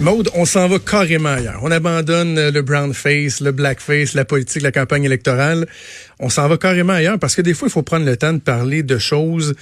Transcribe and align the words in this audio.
Maude, 0.00 0.28
on 0.34 0.44
s'en 0.44 0.66
va 0.66 0.80
carrément 0.80 1.28
ailleurs. 1.28 1.60
On 1.62 1.70
abandonne 1.70 2.48
le 2.50 2.62
brown 2.62 2.92
face, 2.92 3.40
le 3.40 3.52
black 3.52 3.80
face, 3.80 4.14
la 4.14 4.24
politique, 4.24 4.62
la 4.62 4.72
campagne 4.72 5.04
électorale. 5.04 5.68
On 6.18 6.28
s'en 6.28 6.48
va 6.48 6.56
carrément 6.56 6.94
ailleurs 6.94 7.18
parce 7.20 7.36
que 7.36 7.42
des 7.42 7.54
fois, 7.54 7.68
il 7.68 7.70
faut 7.70 7.82
prendre 7.82 8.04
le 8.04 8.16
temps 8.16 8.32
de 8.32 8.40
parler 8.40 8.82
de 8.82 8.98
choses 8.98 9.54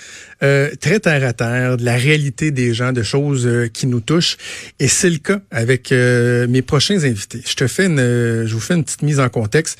euh, 0.42 0.70
très 0.80 1.00
terre 1.00 1.22
à 1.22 1.34
terre, 1.34 1.76
de 1.76 1.84
la 1.84 1.96
réalité 1.96 2.50
des 2.50 2.72
gens, 2.72 2.92
de 2.92 3.02
choses 3.02 3.46
euh, 3.46 3.68
qui 3.68 3.86
nous 3.86 4.00
touchent. 4.00 4.38
Et 4.80 4.88
c'est 4.88 5.10
le 5.10 5.18
cas 5.18 5.40
avec 5.50 5.92
euh, 5.92 6.46
mes 6.48 6.62
prochains 6.62 7.04
invités. 7.04 7.42
Je 7.46 7.54
te 7.54 7.66
fais 7.66 7.86
une, 7.86 7.98
je 7.98 8.54
vous 8.54 8.60
fais 8.60 8.74
une 8.74 8.84
petite 8.84 9.02
mise 9.02 9.20
en 9.20 9.28
contexte. 9.28 9.78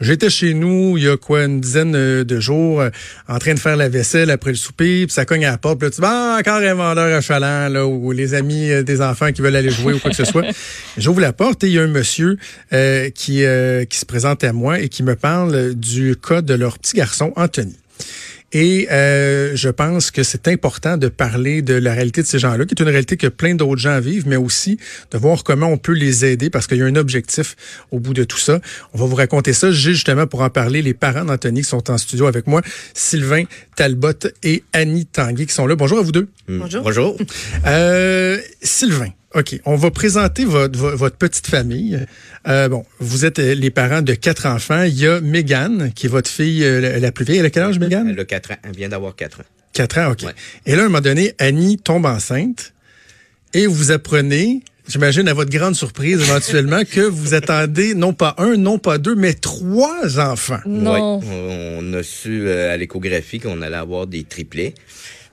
J'étais 0.00 0.30
chez 0.30 0.54
nous 0.54 0.96
il 0.96 1.04
y 1.04 1.08
a 1.08 1.16
quoi 1.16 1.44
une 1.44 1.60
dizaine 1.60 1.92
de 1.92 2.40
jours 2.40 2.82
en 3.28 3.38
train 3.38 3.54
de 3.54 3.58
faire 3.58 3.76
la 3.76 3.88
vaisselle 3.88 4.30
après 4.30 4.50
le 4.50 4.56
souper, 4.56 5.06
puis 5.06 5.12
ça 5.12 5.24
cogne 5.24 5.44
à 5.44 5.52
la 5.52 5.58
porte, 5.58 5.78
puis 5.78 5.88
là 5.88 5.90
tu 5.90 6.00
vas 6.00 6.36
ah, 6.36 6.38
encore 6.40 6.56
un 6.56 6.74
vendeur 6.74 7.16
achalant 7.16 7.68
là 7.68 7.86
ou 7.86 8.12
les 8.12 8.34
amis 8.34 8.70
des 8.84 9.02
enfants 9.02 9.32
qui 9.32 9.42
veulent 9.42 9.56
aller 9.56 9.70
jouer 9.70 9.94
ou 9.94 9.98
quoi 9.98 10.10
que 10.10 10.16
ce 10.16 10.24
soit. 10.24 10.44
J'ouvre 10.96 11.20
la 11.20 11.32
porte 11.32 11.64
et 11.64 11.66
il 11.66 11.72
y 11.74 11.78
a 11.78 11.82
un 11.82 11.86
monsieur 11.86 12.38
qui 12.70 13.44
qui 13.88 13.98
se 13.98 14.06
présente 14.06 14.44
à 14.44 14.52
moi 14.52 14.80
et 14.80 14.88
qui 14.88 15.02
me 15.02 15.16
parle 15.16 15.74
du 15.74 16.16
cas 16.16 16.42
de 16.42 16.54
leur 16.54 16.78
petit 16.78 16.96
garçon 16.96 17.32
Anthony. 17.36 17.79
Et 18.52 18.88
euh, 18.90 19.52
je 19.54 19.68
pense 19.68 20.10
que 20.10 20.22
c'est 20.22 20.48
important 20.48 20.96
de 20.96 21.08
parler 21.08 21.62
de 21.62 21.74
la 21.74 21.92
réalité 21.92 22.22
de 22.22 22.26
ces 22.26 22.38
gens-là, 22.38 22.64
qui 22.64 22.74
est 22.74 22.82
une 22.82 22.88
réalité 22.88 23.16
que 23.16 23.28
plein 23.28 23.54
d'autres 23.54 23.80
gens 23.80 24.00
vivent, 24.00 24.26
mais 24.26 24.36
aussi 24.36 24.78
de 25.12 25.18
voir 25.18 25.44
comment 25.44 25.68
on 25.68 25.78
peut 25.78 25.92
les 25.92 26.24
aider, 26.24 26.50
parce 26.50 26.66
qu'il 26.66 26.78
y 26.78 26.82
a 26.82 26.86
un 26.86 26.96
objectif 26.96 27.56
au 27.90 28.00
bout 28.00 28.14
de 28.14 28.24
tout 28.24 28.38
ça. 28.38 28.60
On 28.92 28.98
va 28.98 29.06
vous 29.06 29.14
raconter 29.14 29.52
ça. 29.52 29.70
J'ai 29.70 29.92
justement 29.92 30.26
pour 30.26 30.40
en 30.40 30.50
parler 30.50 30.82
les 30.82 30.94
parents 30.94 31.24
d'Anthony 31.24 31.62
qui 31.62 31.68
sont 31.68 31.90
en 31.90 31.98
studio 31.98 32.26
avec 32.26 32.46
moi, 32.46 32.62
Sylvain 32.94 33.44
Talbot 33.76 34.12
et 34.42 34.64
Annie 34.72 35.06
Tanguy 35.06 35.46
qui 35.46 35.54
sont 35.54 35.66
là. 35.66 35.76
Bonjour 35.76 35.98
à 35.98 36.02
vous 36.02 36.12
deux. 36.12 36.28
Bonjour. 36.48 36.82
Bonjour. 36.82 37.16
Euh, 37.66 38.38
Sylvain, 38.62 39.10
OK. 39.34 39.60
On 39.64 39.76
va 39.76 39.90
présenter 39.92 40.44
votre, 40.44 40.76
votre 40.76 41.16
petite 41.16 41.46
famille. 41.46 42.04
Euh, 42.48 42.68
bon, 42.68 42.84
vous 42.98 43.24
êtes 43.24 43.38
euh, 43.38 43.54
les 43.54 43.70
parents 43.70 44.02
de 44.02 44.14
quatre 44.14 44.46
enfants. 44.46 44.82
Il 44.82 44.98
y 44.98 45.06
a 45.06 45.20
Megan, 45.20 45.92
qui 45.94 46.06
est 46.06 46.08
votre 46.08 46.28
fille 46.28 46.64
euh, 46.64 46.98
la 46.98 47.12
plus 47.12 47.24
vieille. 47.24 47.38
Elle 47.38 47.46
a 47.46 47.50
quel 47.50 47.62
âge, 47.62 47.78
Megan? 47.78 48.08
Elle 48.08 48.18
a 48.18 48.24
quatre 48.24 48.50
ans. 48.50 48.56
Elle 48.64 48.74
vient 48.74 48.88
d'avoir 48.88 49.14
quatre 49.14 49.40
ans. 49.40 49.44
Quatre 49.72 49.98
ans, 49.98 50.10
OK. 50.10 50.24
Et 50.66 50.74
là, 50.74 50.82
à 50.82 50.84
un 50.86 50.88
moment 50.88 51.00
donné, 51.00 51.34
Annie 51.38 51.78
tombe 51.78 52.06
enceinte 52.06 52.72
et 53.54 53.68
vous 53.68 53.92
apprenez, 53.92 54.62
j'imagine 54.88 55.28
à 55.28 55.32
votre 55.32 55.50
grande 55.50 55.76
surprise 55.76 56.20
éventuellement, 56.20 56.82
que 56.84 57.00
vous 57.00 57.34
attendez 57.34 57.94
non 57.94 58.12
pas 58.12 58.34
un, 58.38 58.56
non 58.56 58.78
pas 58.78 58.98
deux, 58.98 59.14
mais 59.14 59.34
trois 59.34 60.18
enfants. 60.18 60.58
Non. 60.66 61.20
On 61.22 61.92
a 61.92 62.02
su 62.02 62.50
à 62.50 62.76
l'échographie 62.76 63.38
qu'on 63.38 63.62
allait 63.62 63.76
avoir 63.76 64.08
des 64.08 64.24
triplets. 64.24 64.74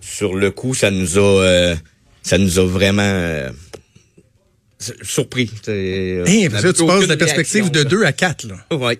Sur 0.02 0.36
le 0.36 0.52
coup, 0.52 0.76
ça 0.76 0.92
nous 0.92 1.18
a, 1.18 1.74
ça 2.22 2.38
nous 2.38 2.60
a 2.60 2.66
vraiment 2.66 3.50
surpris. 4.80 5.52
Euh, 5.68 6.26
hey, 6.26 6.50
parce 6.50 6.62
tu 6.74 6.86
passes 6.86 7.04
de 7.04 7.10
la 7.10 7.18
perspective 7.18 7.72
de 7.72 7.84
2 7.84 8.04
à 8.04 8.12
4. 8.12 8.48
Oui. 8.72 8.98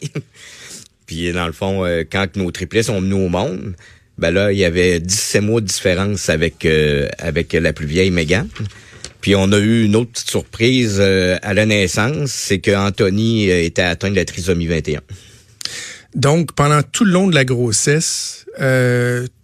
Puis 1.06 1.32
dans 1.32 1.48
le 1.48 1.54
fond, 1.54 1.86
euh, 1.86 2.04
quand 2.10 2.36
nos 2.36 2.52
triplets 2.52 2.84
sont 2.84 3.00
venus 3.00 3.16
au 3.16 3.30
monde, 3.30 3.76
ben 4.18 4.32
là, 4.32 4.52
il 4.52 4.58
y 4.58 4.66
avait 4.66 5.00
17 5.00 5.42
mois 5.42 5.62
de 5.62 5.66
différence 5.66 6.30
avec 6.30 6.66
euh, 6.66 7.08
avec 7.18 7.54
la 7.54 7.72
plus 7.72 7.86
vieille 7.86 8.12
Megan. 8.12 8.48
Puis 9.22 9.36
on 9.36 9.52
a 9.52 9.58
eu 9.58 9.86
une 9.86 9.96
autre 9.96 10.12
petite 10.12 10.30
surprise 10.30 11.00
à 11.00 11.54
la 11.54 11.66
naissance, 11.66 12.32
c'est 12.32 12.60
que 12.60 12.72
Anthony 12.72 13.50
était 13.50 13.82
atteint 13.82 14.10
de 14.10 14.16
la 14.16 14.26
trisomie 14.26 14.68
21. 14.68 15.02
Donc, 16.16 16.54
pendant 16.54 16.82
tout 16.84 17.04
le 17.04 17.12
long 17.12 17.28
de 17.28 17.36
la 17.36 17.44
grossesse, 17.44 18.46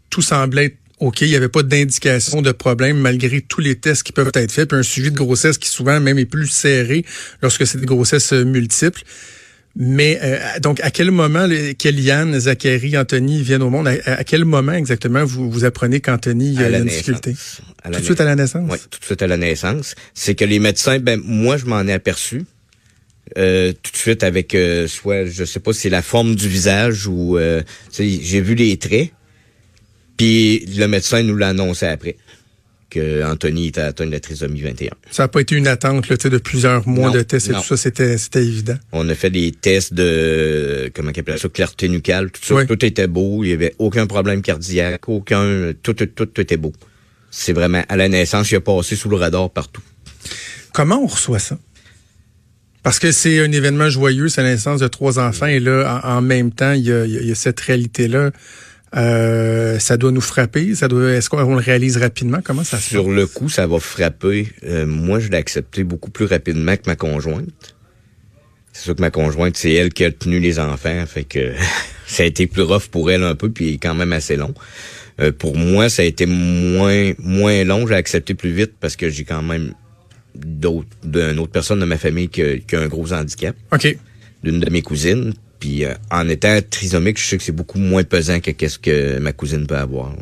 tout 0.10 0.22
semblait 0.22 0.66
être 0.66 0.78
OK, 1.00 1.22
il 1.22 1.30
n'y 1.30 1.36
avait 1.36 1.50
pas 1.50 1.64
d'indication 1.64 2.42
de 2.42 2.52
problème 2.52 2.98
malgré 2.98 3.42
tous 3.42 3.62
les 3.62 3.76
tests 3.76 4.04
qui 4.04 4.12
peuvent 4.12 4.32
être 4.36 4.52
faits, 4.52 4.70
puis 4.70 4.78
un 4.78 4.84
suivi 4.84 5.12
de 5.12 5.18
grossesse 5.18 5.58
qui 5.58 5.68
souvent 5.68 6.00
même 6.00 6.20
est 6.20 6.26
plus 6.26 6.48
serré 6.48 7.04
lorsque 7.42 7.66
c'est 7.66 7.80
des 7.80 7.86
grossesses 7.86 8.34
euh, 8.34 8.46
multiples. 8.46 9.02
Mais 9.76 10.20
euh, 10.22 10.38
donc, 10.60 10.80
à 10.82 10.92
quel 10.92 11.10
moment 11.10 11.48
Kellyanne, 11.80 12.40
Zachary, 12.40 12.96
Anthony 12.96 13.42
viennent 13.42 13.64
au 13.64 13.72
monde? 13.72 13.88
À, 13.88 14.24
quel 14.24 14.46
moment 14.46 14.74
exactement 14.74 15.26
vous, 15.26 15.50
vous 15.50 15.66
apprenez 15.66 16.00
qu'Anthony 16.00 16.60
a 16.60 16.70
une 16.70 16.86
difficulté? 16.86 17.36
tout 17.84 17.90
de 17.90 18.04
suite 18.04 18.22
à 18.22 18.26
la 18.26 18.36
naissance? 18.36 18.70
Oui, 18.72 18.78
tout 18.92 19.00
de 19.00 19.06
suite 19.06 19.24
à 19.24 19.28
la 19.28 19.38
naissance. 19.38 19.96
C'est 20.14 20.36
que 20.36 20.46
les 20.46 20.60
médecins, 20.60 21.00
ben 21.00 21.20
moi, 21.26 21.58
je 21.58 21.66
m'en 21.66 21.82
ai 21.88 21.94
aperçu. 21.94 22.46
Euh, 23.36 23.74
tout 23.82 23.92
de 23.92 23.98
suite 23.98 24.24
avec 24.24 24.56
soit 24.88 25.26
je 25.26 25.44
sais 25.44 25.60
pas 25.60 25.74
si 25.74 25.82
c'est 25.82 25.90
la 25.90 26.04
forme 26.04 26.36
du 26.36 26.48
visage 26.48 27.08
ou 27.08 27.40
j'ai 27.92 28.42
vu 28.42 28.54
les 28.54 28.78
traits 28.78 29.10
puis 30.18 30.66
le 30.78 30.88
médecin 30.88 31.24
nous 31.24 31.36
l'a 31.36 31.50
annoncé 31.50 31.86
après 31.86 32.18
que 32.94 33.24
Anthony 33.24 33.68
était 33.68 33.82
atteint 33.82 34.06
de 34.06 34.12
la 34.12 34.20
trisomie 34.20 34.62
21. 34.62 34.92
Ça 35.10 35.24
n'a 35.24 35.28
pas 35.28 35.42
été 35.42 35.56
une 35.56 35.68
attente 35.68 36.10
là, 36.10 36.16
de 36.16 36.38
plusieurs 36.38 36.88
mois 36.88 37.10
de 37.10 37.22
tests 37.22 37.50
et 37.50 37.54
tout 37.54 37.64
ça, 37.64 37.76
c'était, 37.76 38.18
c'était 38.20 38.44
évident. 38.44 38.76
On 38.92 39.10
a 39.10 39.16
fait 39.16 39.32
des 39.32 39.52
tests 39.52 39.94
de 39.94 40.92
comment 40.94 41.12
on 41.16 41.20
appelle 41.20 41.40
ça, 41.40 41.50
clarté 41.50 41.90
nucale, 41.90 42.30
tout 42.30 42.42
ça, 42.44 42.66
tout 42.66 42.86
était 42.86 43.08
beau, 43.08 43.44
il 43.44 43.50
y 43.50 43.54
avait 43.54 43.74
aucun 43.80 44.06
problème 44.06 44.42
cardiaque, 44.42 45.10
aucun 45.10 45.72
tout 45.82 45.94
tout 45.94 46.06
tout, 46.06 46.40
était 46.40 46.58
beau. 46.58 46.72
C'est 47.32 47.54
vraiment 47.54 47.84
à 47.90 47.98
la 47.98 48.08
naissance, 48.10 48.52
il 48.52 48.58
a 48.58 48.62
passé 48.62 48.96
sous 48.96 49.10
le 49.10 49.16
radar 49.16 49.50
partout. 49.50 49.82
Comment 50.72 51.02
on 51.02 51.08
reçoit 51.08 51.40
ça? 51.40 51.58
Parce 52.84 53.00
que 53.00 53.12
c'est 53.12 53.40
un 53.40 53.52
événement 53.52 53.90
joyeux, 53.90 54.28
c'est 54.28 54.44
la 54.44 54.52
naissance 54.52 54.82
de 54.82 54.88
trois 54.88 55.18
enfants, 55.18 55.48
et 55.48 55.60
là, 55.60 56.02
en, 56.04 56.22
même 56.22 56.52
temps, 56.52 56.74
il 56.74 56.82
y 56.82 56.92
a, 56.92 57.06
il 57.06 57.26
y 57.26 57.32
a 57.32 57.36
cette 57.36 57.60
réalité-là 57.62 58.32
euh, 58.96 59.80
ça 59.80 59.98
doit 59.98 60.12
nous 60.12 60.22
frapper. 60.22 60.76
Ça 60.76 60.88
doit. 60.88 61.12
Est-ce 61.12 61.30
qu'on 61.30 61.56
le 61.56 61.62
réalise 61.62 61.98
rapidement? 61.98 62.40
Comment 62.44 62.64
ça 62.64 62.78
se 62.78 62.90
Sur 62.90 63.10
le 63.10 63.26
coup, 63.26 63.50
ça 63.50 63.66
va 63.68 63.80
frapper. 63.80 64.48
Euh, 64.66 64.86
moi, 64.86 65.20
je 65.20 65.30
l'ai 65.30 65.38
accepté 65.38 65.84
beaucoup 65.84 66.12
plus 66.12 66.26
rapidement 66.26 66.76
que 66.76 66.84
ma 66.86 66.96
conjointe. 66.96 67.76
C'est 68.72 68.84
sûr 68.84 68.96
que 68.96 69.02
ma 69.02 69.12
conjointe, 69.12 69.56
c'est 69.56 69.72
elle 69.72 69.94
qui 69.94 70.04
a 70.04 70.12
tenu 70.12 70.40
les 70.40 70.60
enfants, 70.60 71.06
fait 71.06 71.24
que 71.24 71.54
ça 72.08 72.24
a 72.24 72.26
été 72.26 72.48
plus 72.48 72.64
rough 72.64 72.88
pour 72.90 73.12
elle 73.12 73.24
un 73.24 73.36
peu, 73.36 73.50
puis 73.50 73.78
quand 73.80 73.94
même 73.94 74.14
assez 74.14 74.36
long. 74.36 74.54
Euh, 75.20 75.32
pour 75.32 75.56
moi, 75.56 75.90
ça 75.90 76.02
a 76.02 76.06
été 76.06 76.26
moins 76.26 77.14
moins 77.20 77.64
long. 77.64 77.86
J'ai 77.88 77.96
accepté 77.96 78.34
plus 78.34 78.52
vite 78.52 78.74
parce 78.80 78.96
que 78.96 79.10
j'ai 79.10 79.24
quand 79.24 79.44
même 79.44 79.74
d'autres 80.36 80.88
d'une 81.04 81.40
autre 81.40 81.52
personne 81.52 81.80
de 81.80 81.86
ma 81.86 81.98
famille 81.98 82.30
qui 82.30 82.42
a, 82.42 82.58
qui 82.58 82.76
a 82.76 82.82
un 82.82 82.88
gros 82.88 83.14
handicap. 83.14 83.56
OK. 83.72 83.96
D'une 84.44 84.60
de 84.60 84.70
mes 84.70 84.82
cousines. 84.82 85.34
Puis 85.64 85.86
euh, 85.86 85.94
en 86.12 86.28
étant 86.28 86.60
trisomique, 86.70 87.18
je 87.18 87.26
sais 87.26 87.38
que 87.38 87.44
c'est 87.44 87.54
beaucoup 87.54 87.78
moins 87.78 88.04
pesant 88.04 88.42
que 88.42 88.52
qu'est-ce 88.52 88.78
que 88.78 89.18
ma 89.20 89.32
cousine 89.32 89.66
peut 89.66 89.78
avoir. 89.78 90.14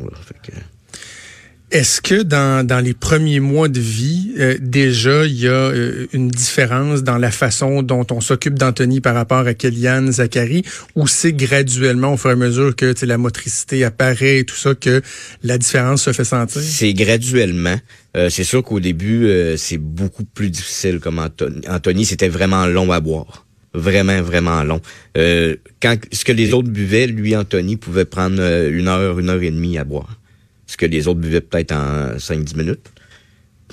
Est-ce 1.72 2.00
que 2.00 2.22
dans, 2.22 2.64
dans 2.64 2.78
les 2.78 2.94
premiers 2.94 3.40
mois 3.40 3.66
de 3.66 3.80
vie, 3.80 4.34
euh, 4.38 4.56
déjà, 4.60 5.26
il 5.26 5.40
y 5.40 5.48
a 5.48 5.50
euh, 5.50 6.06
une 6.12 6.28
différence 6.28 7.02
dans 7.02 7.18
la 7.18 7.32
façon 7.32 7.82
dont 7.82 8.06
on 8.12 8.20
s'occupe 8.20 8.56
d'Anthony 8.56 9.00
par 9.00 9.16
rapport 9.16 9.44
à 9.44 9.54
Kellyanne, 9.54 10.12
Zachary, 10.12 10.62
ou 10.94 11.08
c'est 11.08 11.32
graduellement, 11.32 12.12
au 12.12 12.16
fur 12.16 12.30
et 12.30 12.34
à 12.34 12.36
mesure 12.36 12.76
que 12.76 12.94
la 13.04 13.18
motricité 13.18 13.82
apparaît 13.82 14.38
et 14.38 14.44
tout 14.44 14.54
ça, 14.54 14.76
que 14.76 15.02
la 15.42 15.58
différence 15.58 16.04
se 16.04 16.12
fait 16.12 16.22
sentir? 16.22 16.62
C'est 16.62 16.94
graduellement. 16.94 17.80
c'est 18.14 18.44
sûr 18.44 18.62
qu'au 18.62 18.78
début, 18.78 19.28
c'est 19.56 19.78
beaucoup 19.78 20.24
plus 20.24 20.50
difficile 20.50 21.00
comme 21.00 21.18
Anthony. 21.18 21.62
Anthony, 21.68 22.04
c'était 22.04 22.28
vraiment 22.28 22.66
long 22.66 22.92
à 22.92 23.00
boire 23.00 23.44
vraiment, 23.74 24.20
vraiment 24.22 24.62
long. 24.62 24.80
Euh, 25.16 25.56
quand 25.80 25.96
ce 26.12 26.24
que 26.24 26.32
les 26.32 26.52
autres 26.52 26.68
buvaient, 26.68 27.06
lui, 27.06 27.36
Anthony, 27.36 27.76
pouvait 27.76 28.04
prendre 28.04 28.40
euh, 28.40 28.70
une 28.70 28.88
heure, 28.88 29.18
une 29.18 29.30
heure 29.30 29.42
et 29.42 29.50
demie 29.50 29.78
à 29.78 29.84
boire. 29.84 30.18
Ce 30.66 30.76
que 30.76 30.86
les 30.86 31.08
autres 31.08 31.20
buvaient 31.20 31.40
peut-être 31.40 31.72
en 31.72 32.16
5-10 32.16 32.56
minutes. 32.56 32.90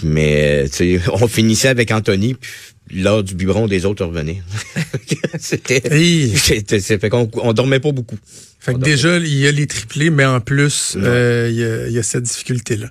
Mais 0.03 0.65
on 1.13 1.27
finissait 1.27 1.69
avec 1.69 1.91
Anthony, 1.91 2.35
l'heure 2.91 3.23
du 3.23 3.35
biberon 3.35 3.67
des 3.67 3.85
autres 3.85 4.05
revenait. 4.05 4.41
c'était, 5.39 5.81
c'était, 6.35 6.79
fait 6.79 7.09
qu'on 7.09 7.29
on 7.35 7.53
dormait 7.53 7.79
pas 7.79 7.91
beaucoup. 7.91 8.17
Fait 8.59 8.73
que 8.73 8.79
déjà, 8.79 9.17
il 9.17 9.35
y 9.35 9.47
a 9.47 9.51
les 9.51 9.67
triplés, 9.67 10.09
mais 10.09 10.25
en 10.25 10.41
plus, 10.41 10.97
euh, 10.97 11.87
il, 11.87 11.93
y 11.93 11.97
a, 11.97 12.03
cette 12.03 12.23
difficulté-là. 12.23 12.89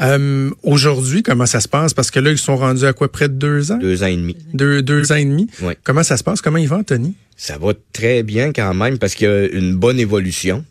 Euh, 0.00 0.50
aujourd'hui, 0.62 1.22
comment 1.22 1.44
ça 1.44 1.60
se 1.60 1.68
passe? 1.68 1.92
Parce 1.92 2.10
que 2.10 2.20
là, 2.20 2.30
ils 2.30 2.38
sont 2.38 2.56
rendus 2.56 2.86
à 2.86 2.94
quoi? 2.94 3.12
Près 3.12 3.28
de 3.28 3.34
deux 3.34 3.70
ans? 3.70 3.76
Deux 3.76 4.02
ans 4.02 4.06
et 4.06 4.16
demi. 4.16 4.36
Deux, 4.54 4.80
deux 4.80 5.12
ans 5.12 5.16
et 5.16 5.24
demi? 5.26 5.48
Comment 5.82 6.02
ça 6.02 6.16
se 6.16 6.24
passe? 6.24 6.40
Comment 6.40 6.56
il 6.56 6.68
va, 6.68 6.78
Anthony? 6.78 7.14
Ça 7.36 7.58
va 7.58 7.72
très 7.92 8.22
bien 8.22 8.52
quand 8.52 8.72
même 8.72 8.98
parce 8.98 9.14
qu'il 9.14 9.28
y 9.28 9.30
a 9.30 9.46
une 9.46 9.74
bonne 9.74 10.00
évolution. 10.00 10.64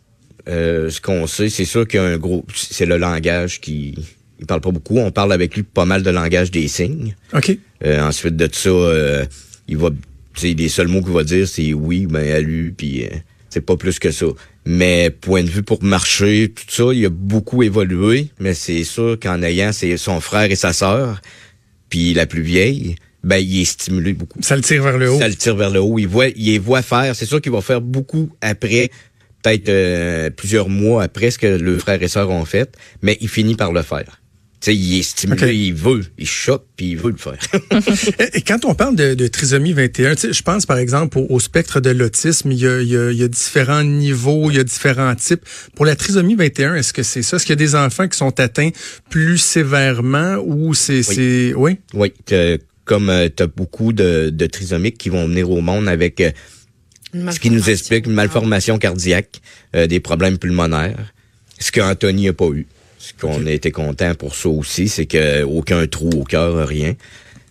Euh, 0.49 0.89
ce 0.89 0.99
qu'on 0.99 1.27
sait, 1.27 1.49
c'est 1.49 1.65
sûr 1.65 1.87
qu'il 1.87 1.99
y 1.99 2.03
a 2.03 2.05
un 2.05 2.17
gros... 2.17 2.43
C'est 2.55 2.85
le 2.85 2.97
langage 2.97 3.61
qui 3.61 3.95
Il 4.43 4.45
parle 4.45 4.59
pas 4.59 4.71
beaucoup. 4.71 4.97
On 4.97 5.09
parle 5.09 5.31
avec 5.31 5.55
lui 5.55 5.63
pas 5.63 5.85
mal 5.85 6.03
de 6.03 6.09
langage 6.09 6.51
des 6.51 6.67
signes. 6.67 7.15
OK. 7.33 7.57
Euh, 7.85 8.01
ensuite 8.01 8.35
de 8.35 8.49
ça, 8.51 8.69
euh, 8.69 9.23
il 9.69 9.77
va, 9.77 9.89
les 10.43 10.67
seuls 10.67 10.89
mots 10.89 11.01
qu'il 11.01 11.13
va 11.13 11.23
dire, 11.23 11.47
c'est 11.47 11.73
oui, 11.73 12.07
ben, 12.07 12.29
à 12.29 12.41
lui, 12.41 12.71
puis 12.71 13.05
euh, 13.05 13.09
c'est 13.49 13.61
pas 13.61 13.77
plus 13.77 13.99
que 13.99 14.11
ça. 14.11 14.25
Mais 14.65 15.11
point 15.11 15.43
de 15.43 15.49
vue 15.49 15.63
pour 15.63 15.81
marcher, 15.81 16.51
tout 16.53 16.65
ça, 16.67 16.93
il 16.93 17.05
a 17.05 17.09
beaucoup 17.09 17.63
évolué. 17.63 18.31
Mais 18.37 18.53
c'est 18.53 18.83
sûr 18.83 19.17
qu'en 19.17 19.41
ayant 19.41 19.71
son 19.95 20.19
frère 20.19 20.51
et 20.51 20.57
sa 20.57 20.73
sœur, 20.73 21.21
puis 21.87 22.13
la 22.13 22.25
plus 22.25 22.41
vieille, 22.41 22.95
ben 23.23 23.37
il 23.37 23.61
est 23.61 23.65
stimulé 23.65 24.11
beaucoup. 24.11 24.39
Ça 24.41 24.57
le 24.57 24.61
tire 24.61 24.83
vers 24.83 24.97
le 24.97 25.09
haut. 25.09 25.19
Ça 25.19 25.29
le 25.29 25.35
tire 25.35 25.55
vers 25.55 25.69
le 25.69 25.79
haut. 25.79 25.99
Il 25.99 26.09
voit, 26.09 26.27
il 26.27 26.47
les 26.47 26.59
voit 26.59 26.81
faire. 26.81 27.15
C'est 27.15 27.25
sûr 27.25 27.39
qu'il 27.39 27.53
va 27.53 27.61
faire 27.61 27.79
beaucoup 27.79 28.29
après, 28.41 28.89
peut-être 29.41 29.69
euh, 29.69 30.29
plusieurs 30.29 30.67
mois 30.67 31.03
après 31.03 31.31
ce 31.31 31.37
que 31.37 31.47
le 31.47 31.77
frère 31.77 32.03
et 32.03 32.09
sœur 32.09 32.29
ont 32.29 32.43
fait, 32.43 32.75
mais 33.01 33.17
il 33.21 33.29
finit 33.29 33.55
par 33.55 33.71
le 33.71 33.83
faire. 33.83 34.22
Sais, 34.63 34.73
il 34.73 34.97
est 34.99 35.03
stimulé, 35.03 35.53
il 35.53 35.73
veut, 35.73 36.05
il 36.17 36.25
choque, 36.25 36.65
puis 36.77 36.91
il 36.91 36.97
veut 36.97 37.11
le 37.11 37.17
faire. 37.17 37.37
Et 38.33 38.39
quand 38.41 38.63
on 38.63 38.73
parle 38.75 38.95
de, 38.95 39.13
de 39.13 39.27
trisomie 39.27 39.73
21, 39.73 40.15
tu 40.15 40.21
sais, 40.21 40.31
je 40.33 40.41
pense 40.41 40.65
par 40.65 40.77
exemple 40.77 41.17
au, 41.17 41.25
au 41.29 41.39
spectre 41.41 41.81
de 41.81 41.89
l'autisme, 41.89 42.49
il 42.53 42.59
y, 42.59 42.65
a, 42.67 42.79
il, 42.81 42.87
y 42.87 42.95
a, 42.95 43.11
il 43.11 43.17
y 43.17 43.23
a 43.23 43.27
différents 43.27 43.83
niveaux, 43.83 44.49
il 44.51 44.55
y 44.55 44.59
a 44.61 44.63
différents 44.63 45.15
types. 45.15 45.41
Pour 45.75 45.85
la 45.85 45.97
trisomie 45.97 46.35
21, 46.35 46.75
est-ce 46.75 46.93
que 46.93 47.03
c'est 47.03 47.23
ça? 47.23 47.35
Est-ce 47.35 47.45
qu'il 47.45 47.51
y 47.51 47.59
a 47.61 47.65
des 47.65 47.75
enfants 47.75 48.07
qui 48.07 48.17
sont 48.17 48.39
atteints 48.39 48.69
plus 49.09 49.37
sévèrement 49.37 50.37
ou 50.45 50.73
c'est... 50.73 51.03
c'est 51.03 51.53
Oui? 51.57 51.79
oui, 51.93 52.13
que- 52.25 52.57
comme 52.85 53.11
tu 53.35 53.43
as 53.43 53.47
beaucoup 53.47 53.91
de, 53.91 54.29
de 54.29 54.45
trisomiques 54.45 54.97
qui 54.97 55.09
vont 55.09 55.27
venir 55.27 55.49
au 55.49 55.59
monde 55.59 55.89
avec 55.89 56.21
euh, 56.21 56.31
Une 57.13 57.31
ce 57.33 57.39
qui 57.39 57.49
nous 57.49 57.55
malformation. 57.55 57.71
explique 57.73 58.05
une 58.05 58.13
malformation 58.13 58.77
cardiaque, 58.77 59.41
euh, 59.75 59.87
des 59.87 59.99
problèmes 59.99 60.37
pulmonaires, 60.37 61.13
ce 61.59 61.71
qu'Anthony 61.73 62.25
n'a 62.27 62.33
pas 62.33 62.47
eu. 62.49 62.65
Ce 63.03 63.11
qu'on 63.19 63.45
été 63.47 63.69
content 63.69 64.15
pour 64.15 64.33
ça 64.33 64.47
aussi, 64.47 64.87
c'est 64.87 65.05
que 65.05 65.43
aucun 65.43 65.85
trou 65.87 66.09
au 66.11 66.23
cœur, 66.23 66.65
rien. 66.65 66.95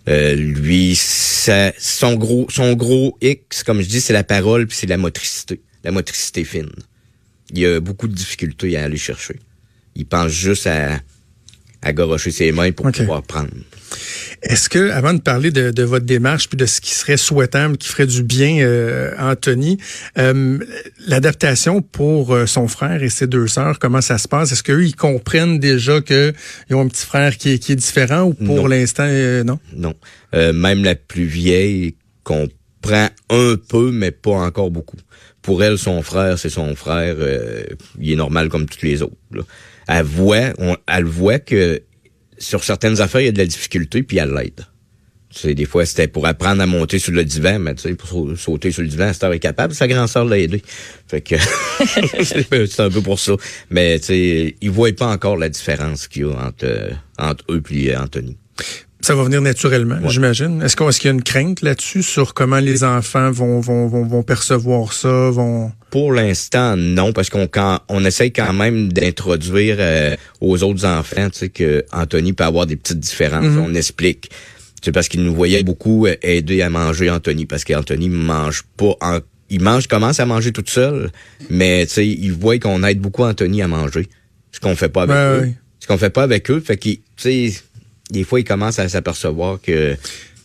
Euh, 0.09 0.35
lui, 0.35 0.95
son 0.97 2.15
gros, 2.15 2.47
son 2.49 2.73
gros 2.73 3.19
X, 3.21 3.63
comme 3.63 3.83
je 3.83 3.87
dis, 3.87 4.01
c'est 4.01 4.15
la 4.15 4.25
parole 4.25 4.67
puis 4.67 4.79
c'est 4.79 4.87
la 4.87 4.97
motricité, 4.97 5.61
la 5.85 5.91
motricité 5.91 6.45
fine. 6.45 6.71
Il 7.51 7.59
y 7.59 7.67
a 7.67 7.81
beaucoup 7.81 8.09
de 8.09 8.15
difficultés 8.15 8.79
à 8.79 8.85
aller 8.85 8.97
chercher. 8.97 9.41
Il 9.95 10.07
pense 10.07 10.33
juste 10.33 10.67
à, 10.67 10.99
à 11.83 11.93
gorocher 11.93 12.31
ses 12.31 12.53
mains 12.53 12.73
pour 12.73 12.91
pouvoir 12.91 13.23
prendre. 13.23 13.51
Est-ce 14.43 14.69
que, 14.69 14.91
avant 14.91 15.13
de 15.15 15.21
parler 15.21 15.51
de, 15.51 15.71
de 15.71 15.83
votre 15.83 16.07
démarche 16.07 16.49
puis 16.49 16.57
de 16.57 16.67
ce 16.67 16.81
qui 16.81 16.95
serait 16.95 17.17
souhaitable, 17.19 17.77
qui 17.77 17.89
ferait 17.89 18.07
du 18.07 18.23
bien, 18.23 18.59
euh, 18.61 19.13
Anthony, 19.19 19.79
euh, 20.19 20.59
l'adaptation 21.07 21.83
pour 21.83 22.35
euh, 22.35 22.47
son 22.47 22.67
frère 22.69 23.03
et 23.03 23.11
ses 23.11 23.27
deux 23.27 23.47
sœurs, 23.47 23.79
comment 23.79 24.01
ça 24.01 24.19
se 24.19 24.27
passe? 24.27 24.51
Est-ce 24.51 24.63
qu'eux 24.63 24.85
ils 24.85 24.97
comprennent 24.97 25.59
déjà 25.59 26.01
que 26.01 26.33
ils 26.71 26.75
ont 26.75 26.81
un 26.81 26.89
petit 26.89 27.05
frère 27.07 27.37
qui 27.37 27.53
est, 27.53 27.59
qui 27.59 27.73
est 27.73 27.77
différent 27.77 28.23
ou 28.23 28.33
pour 28.33 28.69
l'instant 28.69 29.07
euh, 29.07 29.45
non? 29.45 29.59
Non. 29.77 29.95
Euh, 30.35 30.53
même 30.53 30.83
la 30.83 30.95
plus 30.95 31.27
vieille 31.27 31.97
comprend 32.25 33.09
un 33.31 33.57
peu, 33.69 33.91
mais 33.93 34.11
pas 34.11 34.33
encore 34.33 34.71
beaucoup. 34.71 34.97
Pour 35.43 35.63
elle, 35.63 35.77
son 35.77 36.03
frère, 36.03 36.39
c'est 36.39 36.51
son 36.51 36.75
frère. 36.75 37.17
euh, 37.19 37.65
il 38.01 38.13
est 38.13 38.17
normal 38.17 38.49
comme 38.49 38.67
tous 38.67 38.85
les 38.85 39.03
autres. 39.03 39.17
Là. 39.33 39.43
Elle 39.89 40.05
voit, 40.05 40.53
on- 40.59 40.77
elle 40.87 41.05
voit 41.05 41.39
que 41.39 41.83
sur 42.39 42.65
certaines 42.65 43.01
affaires, 43.01 43.21
il 43.21 43.27
y 43.27 43.29
a 43.29 43.33
de 43.33 43.39
la 43.39 43.47
difficulté, 43.47 44.03
puis 44.03 44.19
elle 44.19 44.33
l'aide. 44.33 44.67
Tu 45.31 45.39
sais, 45.39 45.55
des 45.55 45.65
fois, 45.65 45.87
c'était 45.87 46.09
pour 46.09 46.27
apprendre 46.27 46.61
à 46.61 46.67
monter 46.67 46.99
sur 46.99 47.13
le 47.13 47.25
divan, 47.25 47.59
mais 47.59 47.75
tu 47.75 47.83
sais, 47.83 47.95
pour 47.95 48.07
sau- 48.09 48.37
sauter 48.37 48.71
sur 48.71 48.83
le 48.83 48.89
divan, 48.89 49.13
cette 49.15 49.25
heure 49.25 49.33
est 49.33 49.39
capable, 49.39 49.75
sa 49.75 49.89
grande 49.89 50.09
sœur 50.09 50.27
l'a 50.27 50.39
aidé. 50.39 50.63
Fait 51.09 51.23
que 51.23 51.37
c'est 52.23 52.81
un 52.81 52.91
peu 52.91 53.01
pour 53.01 53.19
ça. 53.19 53.33
Mais 53.71 53.99
tu 53.99 54.07
sais, 54.07 54.57
ils 54.61 54.71
voient 54.71 54.93
pas 54.93 55.07
encore 55.07 55.37
la 55.39 55.49
différence 55.49 56.07
qu'il 56.09 56.23
y 56.23 56.25
a 56.27 56.33
entre, 56.47 56.91
entre 57.19 57.45
eux 57.51 57.63
et 57.71 57.97
Anthony. 57.97 58.37
Ça 59.05 59.17
va 59.17 59.25
venir 59.25 59.41
naturellement, 59.43 59.97
Ouais. 59.97 60.09
j'imagine. 60.11 60.63
Est-ce 60.63 60.77
qu'on- 60.77 60.89
est-ce 60.89 61.01
qu'il 61.01 61.09
y 61.09 61.11
a 61.11 61.15
une 61.15 61.25
crainte 61.25 61.61
là-dessus 61.61 62.03
sur 62.05 62.35
comment 62.35 62.61
les 62.61 62.85
enfants 62.85 63.33
vont, 63.33 63.59
vont, 63.61 63.89
vont, 63.89 64.05
vont 64.07 64.23
percevoir 64.23 64.93
ça, 64.93 65.31
vont... 65.31 65.73
Pour 65.91 66.13
l'instant, 66.13 66.77
non, 66.77 67.13
parce 67.13 67.29
qu'on 67.29 67.49
quand, 67.49 67.81
on 67.89 68.05
essaye 68.05 68.33
quand 68.33 68.53
même 68.53 68.93
d'introduire 68.93 69.77
euh, 69.81 70.17
aux 70.41 70.63
autres 70.63 70.85
enfants, 70.85 71.29
tu 71.31 71.39
sais, 71.41 71.49
que 71.49 71.85
Anthony 71.93 72.33
peut 72.33 72.45
avoir 72.45 72.67
des 72.67 72.77
petites 72.77 73.01
différences. 73.01 73.45
Mhm. 73.47 73.59
On 73.59 73.75
explique. 73.75 74.31
C'est 74.85 74.93
parce 74.93 75.09
qu'il 75.09 75.23
nous 75.25 75.35
voyait 75.35 75.63
beaucoup 75.65 76.07
euh, 76.07 76.15
aider 76.23 76.63
à 76.63 76.71
manger 76.71 77.11
Anthony, 77.11 77.45
parce 77.47 77.65
qu'Anthony 77.65 78.09
mange 78.09 78.63
pas. 78.77 78.95
En, 79.01 79.19
il 79.51 79.61
mange, 79.63 79.87
commence 79.89 80.19
à 80.21 80.27
manger 80.27 80.53
toute 80.53 80.71
seule, 80.71 81.11
mais 81.51 81.87
tu 81.87 81.93
sais, 81.95 82.07
il 82.07 82.33
voit 82.33 82.59
qu'on 82.59 82.83
aide 82.85 83.01
beaucoup 83.01 83.25
Anthony 83.25 83.63
à 83.63 83.69
manger, 83.69 84.09
ce 84.53 84.61
qu'on 84.61 84.77
fait 84.77 84.89
pas 84.89 85.03
avec 85.03 85.15
Ouais, 85.17 85.23
eux. 85.23 85.41
ouais. 85.41 85.55
Ce 85.81 85.87
qu'on 85.89 85.99
fait 85.99 86.11
pas 86.11 86.23
avec 86.23 86.51
eux, 86.53 86.61
fait 86.65 86.77
qu'il, 86.77 86.99
tu 87.17 87.51
sais, 87.51 87.53
des 88.13 88.25
fois, 88.25 88.41
ils 88.41 88.45
commencent 88.45 88.79
à 88.79 88.89
s'apercevoir 88.89 89.61
que 89.61 89.97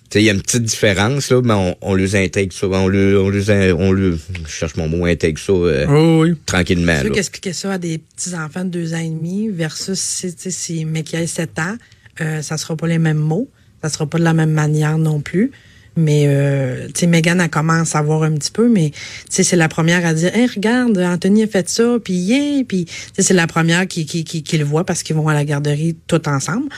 tu 0.10 0.14
sais, 0.14 0.22
il 0.22 0.26
y 0.26 0.30
a 0.30 0.34
une 0.34 0.42
petite 0.42 0.64
différence, 0.64 1.32
là, 1.32 1.42
mais 1.44 1.54
on, 1.54 1.76
on 1.82 1.94
les 1.94 2.16
intègre 2.16 2.54
ça. 2.54 2.66
On 2.68 2.88
le, 2.88 3.22
on 3.22 3.30
les, 3.30 3.74
on 3.74 3.92
le, 3.92 4.18
je 4.46 4.50
cherche 4.50 4.78
mon 4.78 4.88
mot, 4.88 5.06
intègre 5.06 5.38
ça 5.38 5.52
euh, 5.52 5.86
Oui, 5.86 6.30
oui. 6.30 6.38
tranquillement. 6.46 6.98
Ceux 7.02 7.10
là. 7.10 7.14
qui 7.14 7.20
expliquaient 7.20 7.52
ça 7.52 7.74
à 7.74 7.78
des 7.78 7.98
petits-enfants 7.98 8.64
de 8.64 8.70
deux 8.70 8.94
ans 8.94 9.00
et 9.00 9.10
demi 9.10 9.50
versus 9.50 10.00
si, 10.00 10.34
tu 10.34 10.44
sais, 10.44 10.52
si 10.52 10.86
mais 10.86 11.04
qui 11.04 11.18
a 11.18 11.28
sept 11.28 11.60
ans, 11.60 11.76
euh, 12.22 12.42
ça 12.42 12.58
sera 12.58 12.78
pas 12.78 12.88
les 12.88 13.00
mêmes 13.00 13.18
mots. 13.18 13.50
Ça 13.84 13.90
sera 13.90 14.08
pas 14.08 14.18
de 14.18 14.24
la 14.24 14.34
même 14.34 14.52
manière 14.52 14.98
non 14.98 15.20
plus. 15.20 15.52
Mais, 15.98 16.26
euh, 16.28 16.86
tu 16.94 17.02
sais, 17.02 17.08
Megan, 17.08 17.42
elle 17.42 17.50
commence 17.50 17.96
à 17.96 18.02
voir 18.04 18.22
un 18.24 18.32
petit 18.34 18.52
peu, 18.52 18.70
mais, 18.70 18.92
tu 18.92 18.98
sais, 19.30 19.44
c'est 19.44 19.56
la 19.56 19.68
première 19.68 20.06
à 20.06 20.14
dire, 20.14 20.34
hey, 20.36 20.46
regarde, 20.46 20.98
Anthony 21.00 21.44
a 21.44 21.48
fait 21.48 21.68
ça, 21.68 21.98
puis 22.04 22.14
yeah, 22.14 22.64
puis, 22.68 22.86
tu 22.86 22.94
sais, 23.16 23.24
c'est 23.24 23.34
la 23.34 23.48
première 23.48 23.88
qui, 23.88 24.06
qui, 24.06 24.24
qui, 24.24 24.44
qui 24.44 24.58
le 24.60 24.64
voit 24.64 24.86
parce 24.86 25.02
qu'ils 25.02 25.16
vont 25.16 25.28
à 25.28 25.34
la 25.34 25.44
garderie 25.44 25.98
tout 26.06 26.30
ensemble. 26.30 26.70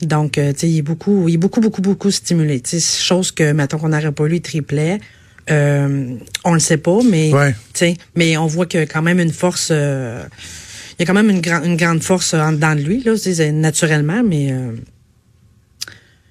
Donc, 0.00 0.38
euh, 0.38 0.52
tu 0.52 0.60
sais, 0.60 0.70
il 0.70 0.78
est 0.78 0.82
beaucoup, 0.82 1.28
il 1.28 1.34
est 1.34 1.38
beaucoup, 1.38 1.60
beaucoup, 1.60 1.82
beaucoup 1.82 2.10
stimulé. 2.12 2.60
Tu 2.60 2.78
sais, 2.78 3.02
chose 3.02 3.32
que, 3.32 3.50
mettons 3.52 3.78
qu'on 3.78 3.88
n'aurait 3.88 4.12
pas 4.12 4.28
lu, 4.28 4.36
il 4.36 4.42
triplait. 4.42 5.00
Euh, 5.50 6.14
on 6.44 6.54
le 6.54 6.60
sait 6.60 6.76
pas, 6.76 7.00
mais, 7.08 7.32
Ouais. 7.32 7.52
tu 7.72 7.80
sais, 7.80 7.96
mais 8.14 8.36
on 8.36 8.46
voit 8.46 8.66
qu'il 8.66 8.78
y 8.80 8.82
a 8.82 8.86
quand 8.86 9.02
même 9.02 9.18
une 9.18 9.32
force, 9.32 9.70
euh, 9.72 10.22
il 10.98 11.00
y 11.00 11.02
a 11.02 11.06
quand 11.06 11.14
même 11.14 11.30
une, 11.30 11.40
grande 11.40 11.64
une 11.64 11.76
grande 11.76 12.02
force 12.02 12.32
en 12.34 12.52
dedans 12.52 12.74
de 12.76 12.80
lui, 12.82 13.02
là, 13.02 13.14
naturellement, 13.52 14.22
mais, 14.24 14.52
euh, 14.52 14.72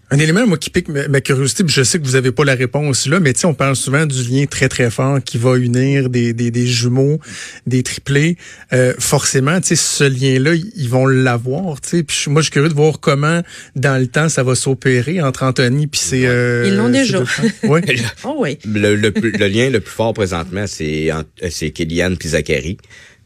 Un 0.10 0.20
élément, 0.20 0.48
moi, 0.48 0.58
qui 0.58 0.70
pique 0.70 0.88
ma, 0.88 1.06
ma 1.10 1.20
curiosité, 1.20 1.66
puis 1.66 1.74
je 1.76 1.84
sais 1.84 2.00
que 2.00 2.06
vous 2.06 2.16
avez 2.16 2.32
pas 2.32 2.46
la 2.46 2.56
réponse 2.56 3.08
là, 3.08 3.20
mais 3.20 3.34
tu 3.34 3.42
sais, 3.42 3.46
on 3.46 3.54
parle 3.54 3.76
souvent 3.76 4.06
du 4.06 4.24
lien 4.24 4.46
très, 4.46 4.70
très 4.70 4.90
fort 4.90 5.20
qui 5.22 5.38
va 5.38 5.58
unir 5.58 6.10
des, 6.10 6.32
des, 6.32 6.50
des 6.50 6.66
jumeaux, 6.66 7.20
des 7.66 7.84
triplés. 7.84 8.38
Euh, 8.72 8.94
forcément, 9.00 9.60
tu 9.60 9.68
sais, 9.68 9.76
ce 9.76 10.06
lien-là, 10.06 10.54
ils 10.56 10.88
vont 10.90 11.08
l'avoir, 11.08 11.82
tu 11.82 11.90
sais. 11.90 12.04
Puis 12.04 12.16
je- 12.24 12.30
moi, 12.30 12.42
je 12.42 12.46
suis 12.46 12.52
curieux 12.54 12.70
de 12.70 12.74
voir 12.74 13.02
comment, 13.02 13.42
dans 13.76 14.00
le 14.00 14.08
temps, 14.08 14.30
ça 14.30 14.44
va 14.44 14.56
s'opérer 14.56 15.22
entre 15.22 15.44
Anthony 15.44 15.88
puis 15.88 16.00
ses... 16.00 16.26
euh, 16.26 16.64
Ils 16.68 16.78
l'ont 16.78 16.88
déjà. 16.90 17.22
Oui. 17.64 17.82
oh 18.24 18.36
oui. 18.40 18.60
Le, 18.66 18.96
le, 18.96 19.10
lien 19.48 19.70
le 19.70 19.82
plus 19.82 19.92
fort 19.94 20.14
présentement, 20.14 20.68
c'est 20.68 21.10
c'est 21.50 21.72
Kéliane 21.72 22.16
puis 22.16 22.30
Zachary. 22.30 22.78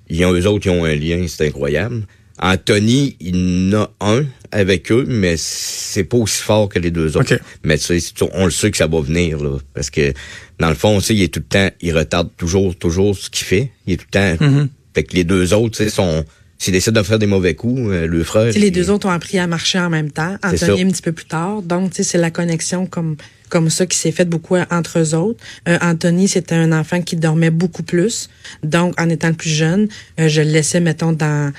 Ils 0.09 0.25
ont, 0.25 0.33
eux 0.33 0.47
autres, 0.47 0.65
ils 0.65 0.71
ont 0.71 0.83
un 0.83 0.95
lien, 0.95 1.25
c'est 1.27 1.45
incroyable. 1.47 2.07
Anthony, 2.39 3.15
il 3.19 3.73
en 3.75 3.81
a 3.83 3.91
un 4.01 4.25
avec 4.51 4.91
eux, 4.91 5.05
mais 5.07 5.35
c'est 5.37 6.03
pas 6.03 6.17
aussi 6.17 6.41
fort 6.41 6.69
que 6.69 6.79
les 6.79 6.91
deux 6.91 7.15
autres. 7.17 7.35
OK. 7.35 7.41
Mais 7.63 7.77
tu 7.77 7.85
sais, 7.85 7.99
c'est- 7.99 8.13
on 8.33 8.45
le 8.45 8.51
sait 8.51 8.71
que 8.71 8.77
ça 8.77 8.87
va 8.87 8.99
venir, 9.01 9.41
là. 9.43 9.57
Parce 9.73 9.89
que, 9.89 10.13
dans 10.59 10.69
le 10.69 10.75
fond, 10.75 10.99
tu 10.99 11.05
sais, 11.05 11.15
il 11.15 11.21
est 11.23 11.33
tout 11.33 11.39
le 11.41 11.45
temps, 11.45 11.69
il 11.81 11.95
retarde 11.95 12.29
toujours, 12.37 12.75
toujours 12.75 13.15
ce 13.17 13.29
qu'il 13.29 13.45
fait. 13.45 13.71
Il 13.87 13.93
est 13.93 13.97
tout 13.97 14.05
le 14.13 14.37
temps. 14.37 14.45
Mhm. 14.45 14.69
Fait 14.93 15.03
que 15.03 15.15
les 15.15 15.23
deux 15.23 15.53
autres, 15.53 15.77
tu 15.77 15.83
sais, 15.83 15.89
sont, 15.89 16.25
s'ils 16.57 16.73
décident 16.73 16.99
de 16.99 17.05
faire 17.05 17.19
des 17.19 17.27
mauvais 17.27 17.53
coups, 17.55 17.79
euh, 17.91 18.07
le 18.07 18.23
frère. 18.23 18.47
Tu 18.47 18.53
sais, 18.53 18.59
les 18.59 18.67
il- 18.67 18.71
deux 18.73 18.89
autres 18.89 19.07
ont 19.07 19.11
appris 19.11 19.37
à 19.39 19.47
marcher 19.47 19.79
en 19.79 19.89
même 19.89 20.11
temps. 20.11 20.35
Anthony 20.43 20.83
un 20.83 20.89
petit 20.89 21.01
peu 21.01 21.11
plus 21.13 21.25
tard. 21.25 21.61
Donc, 21.61 21.91
tu 21.91 21.97
sais, 21.97 22.03
c'est 22.03 22.17
la 22.17 22.31
connexion 22.31 22.85
comme 22.87 23.15
comme 23.49 23.69
ça 23.69 23.85
qui 23.85 23.97
s'est 23.97 24.13
faite 24.13 24.29
beaucoup 24.29 24.55
entre 24.55 24.99
eux 24.99 25.13
autres. 25.13 25.37
Euh, 25.67 25.77
Anthony, 25.81 26.29
c'était 26.29 26.55
un 26.55 26.71
enfant 26.71 27.01
qui 27.01 27.17
dormait 27.17 27.49
beaucoup 27.49 27.83
plus. 27.83 28.29
Donc, 28.63 28.97
en 28.97 29.09
étant 29.09 29.27
le 29.27 29.33
plus 29.33 29.49
jeune, 29.49 29.89
euh, 30.21 30.29
je 30.29 30.39
le 30.41 30.51
laissais, 30.51 30.79
mettons, 30.79 31.11
dans, 31.11 31.51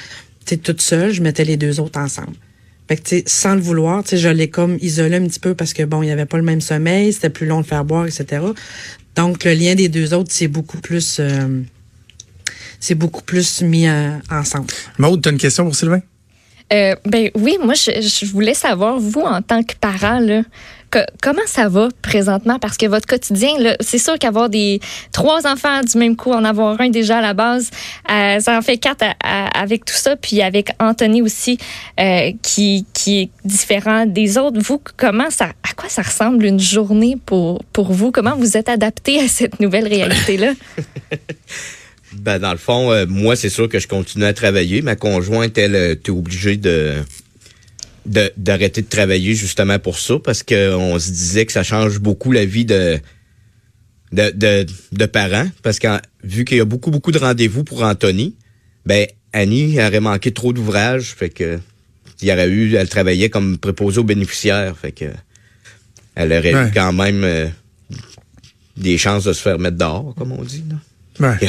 toute 0.44 0.80
seule, 0.80 1.12
je 1.12 1.22
mettais 1.22 1.44
les 1.44 1.56
deux 1.56 1.80
autres 1.80 1.98
ensemble. 1.98 2.34
Fait 2.88 2.96
que, 2.96 3.02
tu 3.02 3.16
sais, 3.18 3.24
sans 3.26 3.54
le 3.54 3.60
vouloir, 3.60 4.02
tu 4.02 4.10
sais, 4.10 4.18
je 4.18 4.28
l'ai 4.28 4.50
comme 4.50 4.76
isolé 4.80 5.16
un 5.16 5.26
petit 5.26 5.40
peu 5.40 5.54
parce 5.54 5.72
que, 5.72 5.82
bon, 5.82 6.02
il 6.02 6.06
n'y 6.06 6.12
avait 6.12 6.26
pas 6.26 6.36
le 6.36 6.42
même 6.42 6.60
sommeil, 6.60 7.12
c'était 7.12 7.30
plus 7.30 7.46
long 7.46 7.60
de 7.60 7.66
faire 7.66 7.84
boire, 7.84 8.06
etc. 8.06 8.44
Donc, 9.14 9.44
le 9.44 9.52
lien 9.52 9.74
des 9.74 9.88
deux 9.88 10.14
autres, 10.14 10.30
c'est 10.32 10.48
beaucoup 10.48 10.78
plus, 10.78 11.18
euh, 11.20 11.62
c'est 12.80 12.94
beaucoup 12.94 13.22
plus 13.22 13.62
mis 13.62 13.86
euh, 13.86 14.10
ensemble. 14.30 14.66
Maude, 14.98 15.22
tu 15.22 15.28
as 15.28 15.32
une 15.32 15.38
question 15.38 15.64
pour 15.64 15.76
Sylvain? 15.76 16.02
Euh, 16.72 16.96
ben 17.04 17.30
oui, 17.34 17.56
moi, 17.62 17.74
je, 17.74 18.00
je 18.00 18.26
voulais 18.26 18.54
savoir, 18.54 18.98
vous, 18.98 19.20
en 19.20 19.42
tant 19.42 19.62
que 19.62 19.74
parent, 19.80 20.18
là, 20.18 20.42
comment 21.20 21.42
ça 21.46 21.68
va 21.68 21.88
présentement? 22.02 22.58
Parce 22.58 22.76
que 22.76 22.86
votre 22.86 23.06
quotidien, 23.06 23.50
c'est 23.80 23.98
sûr 23.98 24.18
qu'avoir 24.18 24.48
des 24.48 24.80
trois 25.12 25.46
enfants 25.46 25.80
du 25.82 25.98
même 25.98 26.16
coup, 26.16 26.32
en 26.32 26.44
avoir 26.44 26.80
un 26.80 26.88
déjà 26.90 27.18
à 27.18 27.20
la 27.20 27.34
base, 27.34 27.70
euh, 28.10 28.40
ça 28.40 28.56
en 28.58 28.62
fait 28.62 28.78
quatre 28.78 29.04
avec 29.22 29.84
tout 29.84 29.94
ça, 29.94 30.16
puis 30.16 30.42
avec 30.42 30.70
Anthony 30.80 31.22
aussi, 31.22 31.58
euh, 32.00 32.32
qui, 32.42 32.86
qui 32.92 33.20
est 33.22 33.30
différent 33.44 34.06
des 34.06 34.38
autres. 34.38 34.60
Vous, 34.60 34.80
comment 34.96 35.30
ça, 35.30 35.46
à 35.68 35.72
quoi 35.76 35.88
ça 35.88 36.02
ressemble 36.02 36.44
une 36.44 36.60
journée 36.60 37.16
pour, 37.26 37.62
pour 37.72 37.92
vous? 37.92 38.10
Comment 38.10 38.36
vous 38.36 38.56
êtes 38.56 38.68
adapté 38.68 39.20
à 39.20 39.28
cette 39.28 39.60
nouvelle 39.60 39.86
réalité-là? 39.86 40.52
Ben, 42.14 42.38
dans 42.38 42.52
le 42.52 42.58
fond, 42.58 42.92
euh, 42.92 43.06
moi, 43.08 43.36
c'est 43.36 43.48
sûr 43.48 43.70
que 43.70 43.78
je 43.78 43.88
continue 43.88 44.26
à 44.26 44.34
travailler. 44.34 44.82
Ma 44.82 44.96
conjointe, 44.96 45.56
elle, 45.56 45.98
t'es 45.98 46.10
obligée 46.10 46.58
de- 46.58 46.96
d'arrêter 48.06 48.82
de, 48.82 48.86
travailler 48.88 49.34
justement 49.34 49.78
pour 49.78 49.98
ça, 49.98 50.14
parce 50.22 50.42
qu'on 50.42 50.98
se 50.98 51.10
disait 51.10 51.46
que 51.46 51.52
ça 51.52 51.62
change 51.62 51.98
beaucoup 52.00 52.32
la 52.32 52.44
vie 52.44 52.64
de 52.64 52.98
de, 54.12 54.30
de, 54.34 54.66
de 54.92 55.06
parents, 55.06 55.48
parce 55.62 55.78
que 55.78 55.88
vu 56.22 56.44
qu'il 56.44 56.58
y 56.58 56.60
a 56.60 56.66
beaucoup, 56.66 56.90
beaucoup 56.90 57.12
de 57.12 57.18
rendez-vous 57.18 57.64
pour 57.64 57.82
Anthony, 57.82 58.36
ben 58.84 59.06
Annie 59.32 59.80
aurait 59.80 60.00
manqué 60.00 60.32
trop 60.32 60.52
d'ouvrages, 60.52 61.14
fait 61.16 61.30
que 61.30 61.58
il 62.20 62.28
y 62.28 62.32
aurait 62.32 62.48
eu, 62.48 62.74
elle 62.74 62.88
travaillait 62.88 63.30
comme 63.30 63.56
préposée 63.58 63.98
aux 64.00 64.04
bénéficiaires, 64.04 64.76
fait 64.76 64.92
que 64.92 65.06
elle 66.14 66.32
aurait 66.32 66.54
Ouais. 66.54 66.68
eu 66.68 66.72
quand 66.72 66.92
même 66.92 67.24
euh, 67.24 67.48
des 68.76 68.98
chances 68.98 69.24
de 69.24 69.32
se 69.32 69.40
faire 69.40 69.58
mettre 69.58 69.78
dehors, 69.78 70.14
comme 70.16 70.32
on 70.32 70.42
dit. 70.42 70.62
Là. 71.18 71.30
Ouais. 71.40 71.48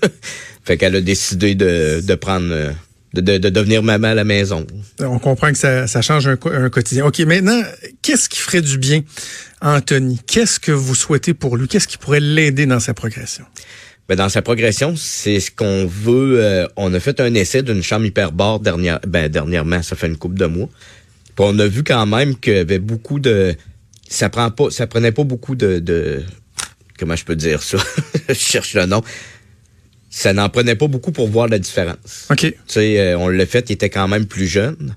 fait 0.64 0.76
qu'elle 0.76 0.96
a 0.96 1.00
décidé 1.00 1.54
de, 1.56 2.00
de 2.00 2.14
prendre 2.14 2.52
euh, 2.52 2.70
de, 3.14 3.20
de, 3.20 3.38
de 3.38 3.48
devenir 3.48 3.82
maman 3.82 4.08
à 4.08 4.14
la 4.14 4.24
maison. 4.24 4.66
On 5.00 5.18
comprend 5.18 5.50
que 5.52 5.58
ça, 5.58 5.86
ça 5.86 6.02
change 6.02 6.26
un, 6.26 6.36
un 6.52 6.70
quotidien. 6.70 7.06
OK, 7.06 7.20
maintenant, 7.20 7.62
qu'est-ce 8.02 8.28
qui 8.28 8.38
ferait 8.40 8.60
du 8.62 8.78
bien 8.78 9.02
à 9.60 9.76
Anthony? 9.76 10.20
Qu'est-ce 10.26 10.58
que 10.60 10.72
vous 10.72 10.94
souhaitez 10.94 11.34
pour 11.34 11.56
lui? 11.56 11.68
Qu'est-ce 11.68 11.88
qui 11.88 11.98
pourrait 11.98 12.20
l'aider 12.20 12.66
dans 12.66 12.80
sa 12.80 12.92
progression? 12.94 13.44
Ben, 14.08 14.16
dans 14.16 14.28
sa 14.28 14.42
progression, 14.42 14.94
c'est 14.96 15.40
ce 15.40 15.50
qu'on 15.50 15.86
veut. 15.86 16.40
euh, 16.42 16.66
on 16.76 16.92
a 16.92 17.00
fait 17.00 17.20
un 17.20 17.32
essai 17.34 17.62
d'une 17.62 17.82
chambre 17.82 18.04
hyperbare 18.04 18.60
dernière, 18.60 19.00
ben, 19.06 19.30
dernièrement, 19.30 19.82
ça 19.82 19.96
fait 19.96 20.08
une 20.08 20.18
couple 20.18 20.36
de 20.36 20.46
mois. 20.46 20.68
Puis 21.36 21.46
on 21.48 21.58
a 21.58 21.66
vu 21.66 21.82
quand 21.84 22.04
même 22.04 22.36
qu'il 22.36 22.52
y 22.54 22.58
avait 22.58 22.78
beaucoup 22.78 23.18
de. 23.18 23.54
Ça 24.08 24.28
prend 24.28 24.50
pas, 24.50 24.70
ça 24.70 24.86
prenait 24.86 25.12
pas 25.12 25.24
beaucoup 25.24 25.54
de, 25.54 25.78
de 25.78 26.22
comment 26.98 27.16
je 27.16 27.24
peux 27.24 27.34
dire 27.34 27.62
ça? 27.62 27.78
Je 28.28 28.34
cherche 28.34 28.74
le 28.74 28.86
nom. 28.86 29.02
Ça 30.16 30.32
n'en 30.32 30.48
prenait 30.48 30.76
pas 30.76 30.86
beaucoup 30.86 31.10
pour 31.10 31.28
voir 31.28 31.48
la 31.48 31.58
différence. 31.58 32.28
OK. 32.30 32.38
Tu 32.38 32.54
sais, 32.68 33.00
euh, 33.00 33.18
on 33.18 33.28
l'a 33.28 33.46
fait, 33.46 33.68
il 33.68 33.72
était 33.72 33.90
quand 33.90 34.06
même 34.06 34.26
plus 34.26 34.46
jeune. 34.46 34.94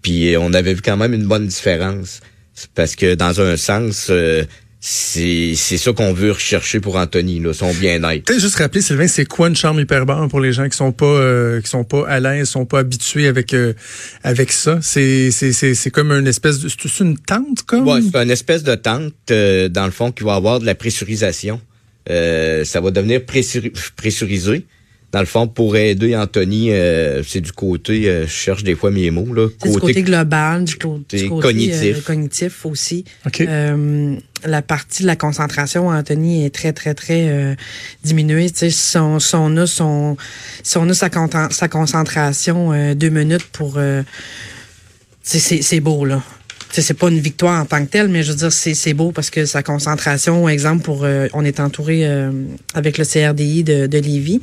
Puis 0.00 0.34
euh, 0.34 0.40
on 0.40 0.54
avait 0.54 0.72
vu 0.72 0.80
quand 0.80 0.96
même 0.96 1.12
une 1.12 1.26
bonne 1.26 1.46
différence. 1.46 2.20
Parce 2.74 2.96
que 2.96 3.14
dans 3.14 3.38
un 3.42 3.58
sens, 3.58 4.06
euh, 4.08 4.44
c'est 4.80 5.54
ça 5.54 5.92
qu'on 5.92 6.14
veut 6.14 6.32
rechercher 6.32 6.80
pour 6.80 6.96
Anthony, 6.96 7.38
là, 7.38 7.52
son 7.52 7.70
bien-être. 7.74 8.24
Peut-être 8.24 8.40
juste 8.40 8.56
rappeler, 8.56 8.80
Sylvain, 8.80 9.06
c'est 9.06 9.26
quoi 9.26 9.48
une 9.48 9.56
chambre 9.56 9.78
hyperbare 9.78 10.26
pour 10.28 10.40
les 10.40 10.54
gens 10.54 10.66
qui 10.70 10.76
sont 10.76 10.92
pas 10.92 11.04
euh, 11.04 11.60
qui 11.60 11.68
sont 11.68 11.84
pas 11.84 12.08
à 12.08 12.18
l'aise, 12.18 12.48
sont 12.48 12.64
pas 12.64 12.78
habitués 12.78 13.26
avec 13.26 13.52
euh, 13.52 13.74
avec 14.22 14.52
ça? 14.52 14.78
C'est 14.80 15.30
c'est 15.32 15.90
comme 15.90 16.12
une 16.12 16.28
espèce 16.28 16.60
de 16.60 16.70
c'est 16.70 17.04
une 17.04 17.18
tente 17.18 17.62
comme? 17.66 17.86
Ouais, 17.86 18.00
c'est 18.00 18.16
une 18.22 18.30
espèce 18.30 18.62
de 18.62 18.74
tente, 18.74 19.12
dans 19.28 19.84
le 19.84 19.92
fond, 19.92 20.12
qui 20.12 20.24
va 20.24 20.34
avoir 20.36 20.60
de 20.60 20.64
la 20.64 20.74
pressurisation. 20.74 21.60
Euh, 22.10 22.64
ça 22.64 22.80
va 22.80 22.90
devenir 22.90 23.20
pressuri- 23.20 23.72
pressurisé. 23.96 24.64
Dans 25.12 25.20
le 25.20 25.26
fond, 25.26 25.46
pour 25.46 25.76
aider 25.76 26.14
Anthony, 26.16 26.72
euh, 26.72 27.22
c'est 27.22 27.40
du 27.40 27.52
côté, 27.52 28.08
euh, 28.08 28.26
je 28.26 28.30
cherche 28.30 28.64
des 28.64 28.74
fois 28.74 28.90
mes 28.90 29.10
mots, 29.10 29.32
là. 29.32 29.48
C'est 29.62 29.70
du 29.70 29.78
côté 29.78 30.02
global, 30.02 30.64
du, 30.64 30.76
co- 30.76 30.98
du 30.98 31.04
côté 31.04 31.28
côté 31.28 31.42
cognitif. 31.42 31.96
euh, 31.96 32.00
cognitif 32.04 32.66
aussi. 32.66 33.04
OK. 33.24 33.40
Euh, 33.40 34.16
la 34.44 34.62
partie 34.62 35.02
de 35.02 35.06
la 35.06 35.16
concentration, 35.16 35.88
Anthony, 35.88 36.44
est 36.44 36.50
très, 36.50 36.72
très, 36.72 36.92
très 36.94 37.28
euh, 37.28 37.54
diminuée. 38.04 38.50
Tu 38.50 38.58
sais, 38.58 38.70
si 38.70 38.98
on, 38.98 39.18
si 39.20 39.34
on 39.36 39.56
a, 39.56 39.66
son, 39.66 40.16
si 40.62 40.76
on 40.76 40.88
a 40.88 40.92
sa, 40.94 41.08
sa 41.50 41.68
concentration 41.68 42.72
euh, 42.72 42.94
deux 42.94 43.08
minutes 43.10 43.46
pour... 43.52 43.74
Euh, 43.78 44.02
tu 45.24 45.30
sais, 45.30 45.38
c'est 45.38 45.62
c'est 45.62 45.80
beau, 45.80 46.04
là. 46.04 46.22
Tu 46.68 46.74
sais, 46.76 46.82
c'est 46.82 46.94
pas 46.94 47.08
une 47.08 47.20
victoire 47.20 47.60
en 47.62 47.64
tant 47.64 47.84
que 47.84 47.90
telle, 47.90 48.08
mais 48.08 48.22
je 48.22 48.30
veux 48.32 48.36
dire, 48.38 48.52
c'est 48.52 48.74
c'est 48.74 48.92
beau 48.94 49.12
parce 49.12 49.30
que 49.30 49.46
sa 49.46 49.62
concentration, 49.62 50.48
exemple, 50.48 50.82
pour 50.82 51.04
euh, 51.04 51.28
on 51.32 51.44
est 51.44 51.60
entouré 51.60 52.06
euh, 52.06 52.30
avec 52.74 52.98
le 52.98 53.04
CRDI 53.04 53.64
de, 53.64 53.86
de 53.86 53.98
Lévis. 53.98 54.40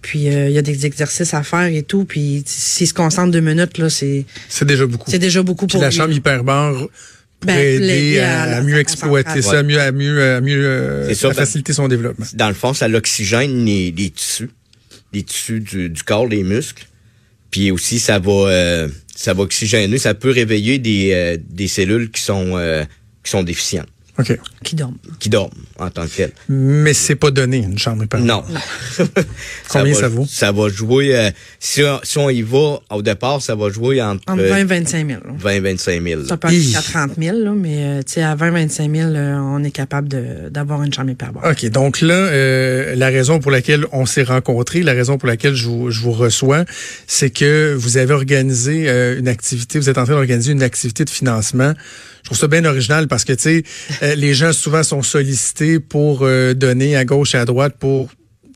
Puis 0.00 0.28
euh, 0.28 0.48
il 0.48 0.54
y 0.54 0.58
a 0.58 0.62
des 0.62 0.86
exercices 0.86 1.34
à 1.34 1.42
faire 1.42 1.66
et 1.66 1.82
tout. 1.82 2.04
Puis 2.04 2.44
s'il 2.46 2.86
se 2.86 2.94
concentre 2.94 3.32
deux 3.32 3.40
minutes, 3.40 3.78
là, 3.78 3.90
c'est 3.90 4.24
C'est 4.48 4.64
déjà 4.64 4.86
beaucoup. 4.86 5.10
c'est 5.10 5.18
déjà 5.18 5.42
beaucoup 5.42 5.66
Puis 5.66 5.74
pour 5.74 5.82
la 5.82 5.88
lui. 5.90 5.96
chambre 5.96 6.12
hyperbare 6.12 6.86
Ben, 7.44 7.58
aider 7.58 8.20
à, 8.20 8.42
à 8.42 8.46
la- 8.46 8.56
à 8.58 8.60
mieux 8.62 8.78
exploiter 8.78 9.42
ça, 9.42 9.58
à 9.58 9.62
concentration. 9.62 9.68
mieux 9.68 9.80
à 9.80 9.92
mieux 9.92 10.22
à 10.36 10.40
mieux 10.40 10.64
euh, 10.64 11.08
C'est 11.08 11.14
ça, 11.16 11.26
à 11.26 11.30
ben- 11.30 11.36
faciliter 11.36 11.72
son 11.72 11.88
développement. 11.88 12.26
dans 12.34 12.48
le 12.48 12.54
fond, 12.54 12.72
ça 12.72 12.86
l'oxygène 12.86 13.64
les, 13.64 13.90
les 13.90 14.10
tissus, 14.10 14.50
les 15.12 15.24
tissus 15.24 15.60
du, 15.60 15.90
du 15.90 16.02
corps, 16.04 16.28
les 16.28 16.44
muscles. 16.44 16.86
Puis 17.50 17.70
aussi, 17.72 17.98
ça 17.98 18.18
va, 18.20 18.30
euh, 18.32 18.88
ça 19.16 19.34
va 19.34 19.42
oxygéner, 19.42 19.98
ça 19.98 20.14
peut 20.14 20.30
réveiller 20.30 20.78
des, 20.78 21.10
euh, 21.12 21.36
des 21.48 21.68
cellules 21.68 22.10
qui 22.10 22.20
sont, 22.20 22.56
euh, 22.56 22.84
qui 23.24 23.30
sont 23.30 23.42
déficientes, 23.42 23.88
OK. 24.18 24.38
qui 24.64 24.74
dorment. 24.76 24.96
qui 25.18 25.28
dorment 25.28 25.50
en 25.78 25.90
tant 25.90 26.06
que 26.06 26.16
telles. 26.16 26.32
Mais 26.48 26.94
c'est 26.94 27.16
pas 27.16 27.30
donné 27.30 27.58
une 27.58 27.78
chambre 27.78 28.04
hyperbare. 28.04 28.26
Non. 28.48 28.54
Combien 29.68 29.92
va- 29.94 30.00
ça 30.00 30.08
vaut? 30.08 30.26
Ça 30.28 30.52
va 30.52 30.68
jouer, 30.68 31.16
euh, 31.16 31.30
si, 31.60 31.82
on, 31.82 32.00
si 32.02 32.18
on 32.18 32.30
y 32.30 32.42
va 32.42 32.80
au 32.90 33.02
départ, 33.02 33.42
ça 33.42 33.54
va 33.54 33.68
jouer 33.70 34.00
entre, 34.02 34.22
Entre 34.26 34.42
euh, 34.42 34.48
20 34.48 34.56
et 34.58 34.64
25 34.64 35.06
000. 35.08 35.20
là. 35.24 35.32
20 35.38 35.50
et 35.50 35.60
25 35.60 36.02
000. 36.02 36.24
Ça 36.24 36.36
peut 36.36 36.48
aller 36.48 36.60
jusqu'à 36.60 36.80
30 36.82 37.12
000, 37.18 37.38
là, 37.38 37.52
mais 37.54 37.84
euh, 37.84 38.02
tu 38.02 38.14
sais, 38.14 38.22
à 38.22 38.34
20 38.34 38.50
25 38.52 38.94
000, 38.94 39.10
euh, 39.10 39.34
on 39.36 39.62
est 39.64 39.70
capable 39.70 40.08
d'avoir 40.50 40.82
une 40.82 40.92
chambre 40.92 41.10
hyperbare. 41.10 41.44
OK, 41.50 41.66
donc 41.70 42.00
là, 42.00 42.14
euh, 42.14 42.94
la 42.96 43.08
raison 43.08 43.38
pour 43.40 43.50
laquelle 43.50 43.86
on 43.92 44.06
s'est 44.06 44.22
rencontrés, 44.22 44.82
la 44.82 44.92
raison 44.92 45.18
pour 45.18 45.28
laquelle 45.28 45.54
je 45.54 45.66
vous, 45.66 45.90
je 45.90 46.00
vous 46.00 46.12
reçois, 46.12 46.64
c'est 47.06 47.30
que 47.30 47.74
vous 47.76 47.96
avez 47.98 48.14
organisé 48.14 48.88
euh, 48.88 49.18
une 49.18 49.28
activité, 49.28 49.78
vous 49.78 49.88
êtes 49.90 49.98
en 49.98 50.04
train 50.04 50.14
d'organiser 50.14 50.52
une 50.52 50.62
activité 50.62 51.04
de 51.04 51.10
financement. 51.10 51.74
Je 52.26 52.30
trouve 52.30 52.38
ça 52.38 52.48
bien 52.48 52.64
original 52.64 53.06
parce 53.06 53.24
que, 53.24 53.34
tu 53.34 53.42
sais, 53.42 53.62
euh, 54.02 54.14
les 54.16 54.34
gens 54.34 54.52
souvent 54.52 54.82
sont 54.82 55.00
sollicités 55.00 55.78
pour 55.78 56.22
euh, 56.22 56.54
donner 56.54 56.96
à 56.96 57.04
gauche 57.04 57.36
et 57.36 57.38
à 57.38 57.44
droite 57.44 57.76
pour 57.78 58.10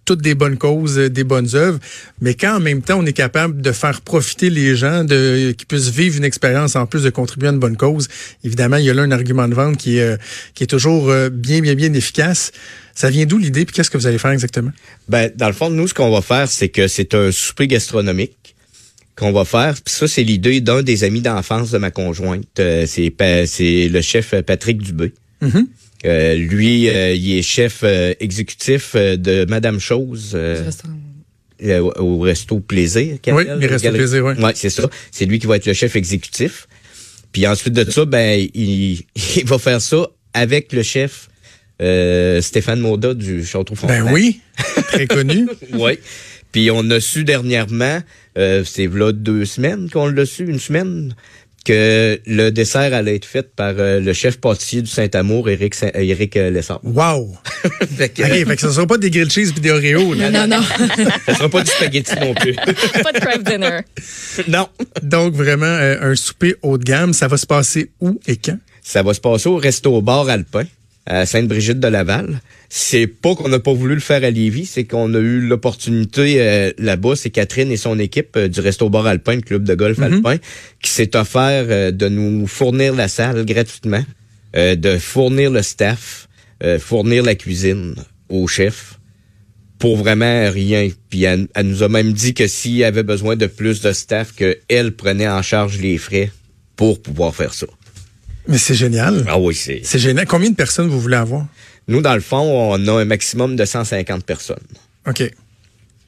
toutes 0.05 0.23
des 0.23 0.35
bonnes 0.35 0.59
causes, 0.59 0.99
euh, 0.99 1.09
des 1.09 1.23
bonnes 1.23 1.55
œuvres, 1.55 1.79
mais 2.21 2.35
quand 2.35 2.57
en 2.57 2.59
même 2.59 2.83
temps 2.83 2.99
on 2.99 3.07
est 3.07 3.12
capable 3.12 3.62
de 3.62 3.71
faire 3.71 4.00
profiter 4.00 4.50
les 4.50 4.75
gens, 4.75 5.05
de 5.05 5.53
qui 5.57 5.67
puissent 5.67 5.91
vivre 5.91 6.17
une 6.17 6.25
expérience 6.25 6.75
en 6.75 6.87
plus 6.87 7.05
de 7.05 7.11
contribuer 7.11 7.47
à 7.47 7.53
une 7.53 7.61
bonne 7.61 7.77
cause, 7.77 8.09
évidemment 8.43 8.77
il 8.77 8.87
y 8.87 8.91
a 8.91 8.95
là 8.95 9.03
un 9.03 9.12
argument 9.12 9.47
de 9.47 9.55
vente 9.55 9.77
qui 9.77 9.99
est 9.99 10.03
euh, 10.03 10.17
qui 10.55 10.65
est 10.65 10.67
toujours 10.67 11.15
bien 11.31 11.61
bien 11.61 11.77
bien 11.77 11.93
efficace. 11.95 12.50
Ça 12.97 13.09
vient 13.09 13.25
d'où 13.25 13.39
l'idée 13.39 13.65
puis 13.65 13.73
qu'est-ce 13.73 13.89
que 13.89 13.99
vous 13.99 14.09
allez 14.09 14.19
faire 14.19 14.33
exactement? 14.33 14.73
Ben, 15.09 15.31
dans 15.37 15.47
le 15.47 15.53
fond, 15.53 15.71
nous, 15.71 15.87
ce 15.87 15.95
qu'on 15.95 16.11
va 16.11 16.23
faire, 16.23 16.49
c'est 16.49 16.71
que 16.71 16.89
c'est 16.89 17.15
un 17.15 17.31
souper 17.31 17.69
gastronomique 17.69 18.57
qu'on 19.21 19.31
va 19.33 19.45
faire. 19.45 19.75
Puis 19.75 19.95
ça, 19.95 20.09
c'est 20.09 20.25
l'idée 20.25 20.61
d'un 20.61 20.83
des 20.83 21.05
amis 21.05 21.21
d'enfance 21.21 21.71
de 21.71 21.79
ma 21.79 21.91
conjointe. 21.93 22.59
Euh, 22.59 22.85
c'est 22.87 23.11
Pa- 23.11 23.47
c'est 23.47 23.89
le 23.89 24.00
chef 24.00 24.35
Patrick 24.47 24.79
Dubé. 24.83 25.12
Mhm. 25.41 25.67
Euh, 26.07 26.35
lui, 26.35 26.89
euh, 26.89 27.12
il 27.15 27.39
est 27.39 27.43
chef 27.43 27.81
euh, 27.85 28.15
exécutif 28.21 28.97
de 28.97 29.45
Madame 29.49 29.79
Chose 29.79 30.37
au 31.99 32.19
Resto 32.21 32.61
Plaisir. 32.61 33.19
Oui, 33.29 33.45
Restos 33.45 33.59
Galerie- 33.85 33.99
Plaisir, 33.99 34.25
oui. 34.25 34.33
Ouais, 34.43 34.53
c'est 34.55 34.71
ça. 34.71 34.89
C'est 35.11 35.27
lui 35.27 35.39
qui 35.39 35.47
va 35.47 35.57
être 35.57 35.67
le 35.67 35.75
chef 35.75 35.95
exécutif. 35.97 36.67
Puis 37.33 37.47
ensuite 37.47 37.75
de 37.75 37.89
ça, 37.89 38.05
ben, 38.07 38.47
il, 38.55 39.03
il 39.37 39.45
va 39.45 39.59
faire 39.59 39.81
ça 39.81 40.07
avec 40.33 40.73
le 40.73 40.83
chef 40.83 41.29
euh, 41.83 42.41
Stéphane 42.41 42.81
Mauda 42.81 43.15
du 43.15 43.45
Château 43.45 43.75
Frontenac. 43.75 44.05
Ben 44.07 44.12
oui, 44.12 44.41
très 44.89 45.07
connu. 45.07 45.47
Oui. 45.73 45.93
Puis 46.52 46.71
on 46.71 46.88
a 46.90 47.00
su 47.00 47.25
dernièrement, 47.25 48.00
euh, 48.38 48.64
c'est 48.64 48.87
là 48.87 49.12
deux 49.12 49.45
semaines 49.45 49.88
qu'on 49.90 50.09
l'a 50.09 50.26
su, 50.26 50.45
une 50.49 50.59
semaine, 50.59 51.14
que 51.64 52.19
le 52.26 52.50
dessert 52.50 52.95
allait 52.95 53.16
être 53.16 53.26
fait 53.26 53.54
par 53.54 53.75
euh, 53.78 54.00
le 54.00 54.12
chef 54.14 54.38
pâtissier 54.40 54.80
du 54.80 54.90
Saint-Amour, 54.90 55.50
Éric, 55.50 55.75
Saint- 55.75 55.90
euh, 55.95 56.00
Éric 56.00 56.37
euh, 56.38 56.50
Lessard. 56.50 56.80
Wow. 56.83 57.37
fait 57.99 58.09
que, 58.09 58.23
OK, 58.23 58.49
fait 58.49 58.54
que 58.57 58.61
ce 58.62 58.66
ne 58.69 58.73
sera 58.73 58.87
pas 58.87 58.97
des 58.97 59.11
grilled 59.11 59.30
cheese 59.30 59.52
puis 59.52 59.61
des 59.61 59.71
Oreos. 59.71 60.14
là. 60.14 60.30
Non, 60.30 60.47
non. 60.57 60.62
ça 61.26 61.35
sera 61.37 61.49
pas 61.50 61.62
du 61.62 61.71
spaghetti 61.71 62.14
non 62.19 62.33
plus. 62.35 62.54
Pas 63.02 63.12
de 63.12 63.19
crab 63.19 63.42
dinner. 63.42 63.80
non. 64.49 64.69
Donc 65.02 65.35
vraiment 65.35 65.66
euh, 65.66 66.12
un 66.12 66.14
souper 66.14 66.54
haut 66.62 66.78
de 66.78 66.85
gamme, 66.85 67.12
ça 67.12 67.28
va 67.28 67.37
se 67.37 67.47
passer 67.47 67.90
où 68.00 68.19
et 68.26 68.37
quand? 68.37 68.59
Ça 68.83 69.02
va 69.02 69.12
se 69.12 69.21
passer 69.21 69.49
au 69.50 69.57
Resto 69.57 70.00
Bar 70.00 70.28
Alpin, 70.30 70.64
à 71.11 71.26
Sainte-Brigitte 71.26 71.81
de 71.81 71.88
Laval. 71.88 72.40
C'est 72.69 73.09
pas 73.09 73.35
qu'on 73.35 73.49
n'a 73.49 73.59
pas 73.59 73.73
voulu 73.73 73.95
le 73.95 74.00
faire 74.00 74.23
à 74.23 74.31
Lévis, 74.31 74.67
c'est 74.67 74.85
qu'on 74.85 75.12
a 75.12 75.19
eu 75.19 75.40
l'opportunité 75.40 76.37
euh, 76.38 76.71
là-bas. 76.79 77.17
C'est 77.17 77.31
Catherine 77.31 77.73
et 77.73 77.76
son 77.76 77.99
équipe 77.99 78.37
euh, 78.37 78.47
du 78.47 78.61
Resto 78.61 78.88
Bar 78.88 79.07
Alpin, 79.07 79.35
le 79.35 79.40
club 79.40 79.64
de 79.64 79.75
golf 79.75 80.00
alpin, 80.00 80.37
qui 80.81 80.90
s'est 80.90 81.17
offert 81.17 81.67
euh, 81.69 81.90
de 81.90 82.09
nous 82.09 82.47
fournir 82.47 82.95
la 82.95 83.09
salle 83.09 83.45
gratuitement, 83.45 84.05
de 84.55 84.99
fournir 84.99 85.50
le 85.50 85.62
staff, 85.62 86.29
fournir 86.81 87.23
la 87.23 87.37
cuisine 87.37 87.95
au 88.29 88.49
chef 88.49 88.99
pour 89.79 89.97
vraiment 89.97 90.50
rien. 90.50 90.88
Puis 91.09 91.23
elle, 91.23 91.47
elle 91.55 91.67
nous 91.69 91.85
a 91.85 91.88
même 91.88 92.12
dit 92.12 92.35
que 92.35 92.49
s'il 92.49 92.76
y 92.76 92.85
avait 92.85 93.05
besoin 93.05 93.37
de 93.37 93.47
plus 93.47 93.81
de 93.81 93.93
staff, 93.93 94.33
qu'elle 94.33 94.93
prenait 94.93 95.29
en 95.29 95.43
charge 95.43 95.81
les 95.81 95.99
frais 95.99 96.31
pour 96.75 97.00
pouvoir 97.00 97.35
faire 97.35 97.55
ça. 97.55 97.67
Mais 98.50 98.59
c'est 98.59 98.75
génial. 98.75 99.25
Ah 99.28 99.38
oui, 99.38 99.54
c'est. 99.54 99.80
C'est 99.85 99.99
génial. 99.99 100.26
Combien 100.26 100.50
de 100.50 100.57
personnes 100.57 100.88
vous 100.88 101.00
voulez 101.00 101.16
avoir? 101.16 101.47
Nous, 101.88 102.02
dans 102.02 102.14
le 102.14 102.21
fond, 102.21 102.40
on 102.73 102.87
a 102.88 102.92
un 103.00 103.04
maximum 103.04 103.57
de 103.57 103.64
150 103.64 104.25
personnes. 104.25 104.59
OK. 105.09 105.23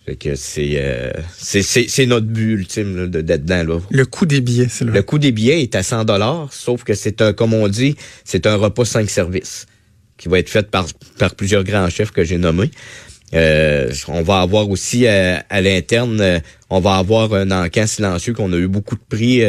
Fait 0.04 0.16
que 0.16 0.34
c'est 0.34 0.72
euh, 0.74 1.12
c'est 1.38 1.62
c'est 1.62 1.86
c'est 1.88 2.06
notre 2.06 2.26
but 2.26 2.54
ultime 2.54 2.96
là, 2.96 3.06
d'être 3.06 3.44
dedans 3.44 3.74
là. 3.74 3.80
Le 3.88 4.04
coût 4.04 4.26
des 4.26 4.40
billets, 4.40 4.66
c'est 4.68 4.84
là. 4.84 4.90
Le 4.90 5.02
coût 5.02 5.18
des 5.18 5.30
billets 5.30 5.62
est 5.62 5.76
à 5.76 5.84
100 5.84 6.04
dollars, 6.04 6.52
sauf 6.52 6.82
que 6.82 6.94
c'est 6.94 7.22
un 7.22 7.32
comme 7.32 7.54
on 7.54 7.68
dit, 7.68 7.94
c'est 8.24 8.48
un 8.48 8.56
repas 8.56 8.84
5 8.84 9.08
services 9.08 9.66
qui 10.18 10.28
va 10.28 10.40
être 10.40 10.50
fait 10.50 10.68
par 10.68 10.86
par 11.18 11.36
plusieurs 11.36 11.62
grands 11.62 11.88
chefs 11.88 12.10
que 12.10 12.24
j'ai 12.24 12.38
nommés. 12.38 12.72
Euh, 13.34 13.90
on 14.08 14.22
va 14.22 14.40
avoir 14.40 14.68
aussi 14.68 15.06
euh, 15.06 15.38
à 15.48 15.60
l'interne, 15.60 16.20
euh, 16.20 16.38
on 16.68 16.80
va 16.80 16.96
avoir 16.96 17.32
un 17.32 17.50
encan 17.50 17.86
silencieux 17.86 18.34
qu'on 18.34 18.52
a 18.52 18.56
eu 18.56 18.68
beaucoup 18.68 18.94
de 18.94 19.00
prix 19.08 19.42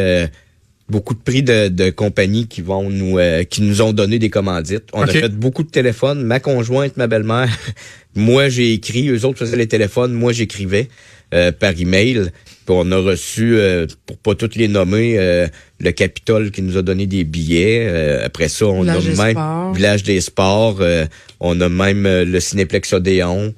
beaucoup 0.94 1.16
de 1.16 1.20
prix 1.20 1.42
de, 1.44 1.68
de 1.70 1.90
compagnies 1.90 2.48
qui 2.48 2.62
vont 2.62 2.90
nous 2.90 3.18
euh, 3.18 3.44
qui 3.44 3.62
nous 3.64 3.82
ont 3.82 3.94
donné 3.94 4.20
des 4.20 4.30
commandites. 4.30 4.86
On 4.94 5.02
a 5.02 5.08
fait 5.08 5.30
beaucoup 5.36 5.64
de 5.64 5.70
téléphones. 5.70 6.24
Ma 6.24 6.40
conjointe, 6.40 6.96
ma 6.98 7.08
belle-mère, 7.08 7.50
moi 8.16 8.48
j'ai 8.48 8.74
écrit, 8.74 9.10
eux 9.10 9.26
autres 9.26 9.40
faisaient 9.40 9.58
les 9.58 9.68
téléphones, 9.68 10.14
moi 10.14 10.32
j'écrivais 10.34 10.88
euh, 11.34 11.52
par 11.52 11.74
email. 11.80 12.30
Puis 12.66 12.76
on 12.78 12.92
a 12.92 12.98
reçu, 12.98 13.56
euh, 13.58 13.88
pour 14.06 14.18
pas 14.18 14.36
toutes 14.36 14.56
les 14.56 14.68
nommer, 14.70 15.18
euh, 15.18 15.48
le 15.82 15.92
Capitole 15.92 16.52
qui 16.52 16.62
nous 16.62 16.78
a 16.78 16.82
donné 16.82 17.08
des 17.08 17.24
billets. 17.26 17.86
Euh, 17.90 18.26
après 18.26 18.48
ça, 18.48 18.68
on 18.68 18.84
Village 18.84 19.08
a 19.08 19.10
des 19.12 19.18
même 19.18 19.32
Sports. 19.32 19.74
Village 19.74 20.04
des 20.04 20.22
Sports. 20.22 20.78
euh, 20.82 21.06
on 21.42 21.60
a 21.60 21.68
même 21.70 22.06
euh, 22.06 22.24
le 22.24 22.40
Cinéplex 22.40 22.94
Odéon. 22.94 23.54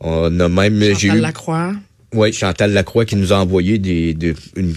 On 0.00 0.40
a 0.40 0.48
même 0.48 0.80
j'ai 0.80 0.94
Chantal 1.08 1.18
eu 1.18 1.20
Lacroix. 1.20 1.72
oui, 2.14 2.32
Chantal 2.32 2.72
Lacroix 2.72 3.04
qui 3.04 3.14
nous 3.16 3.32
a 3.32 3.36
envoyé 3.36 3.78
des, 3.78 4.14
des- 4.14 4.34
une, 4.56 4.74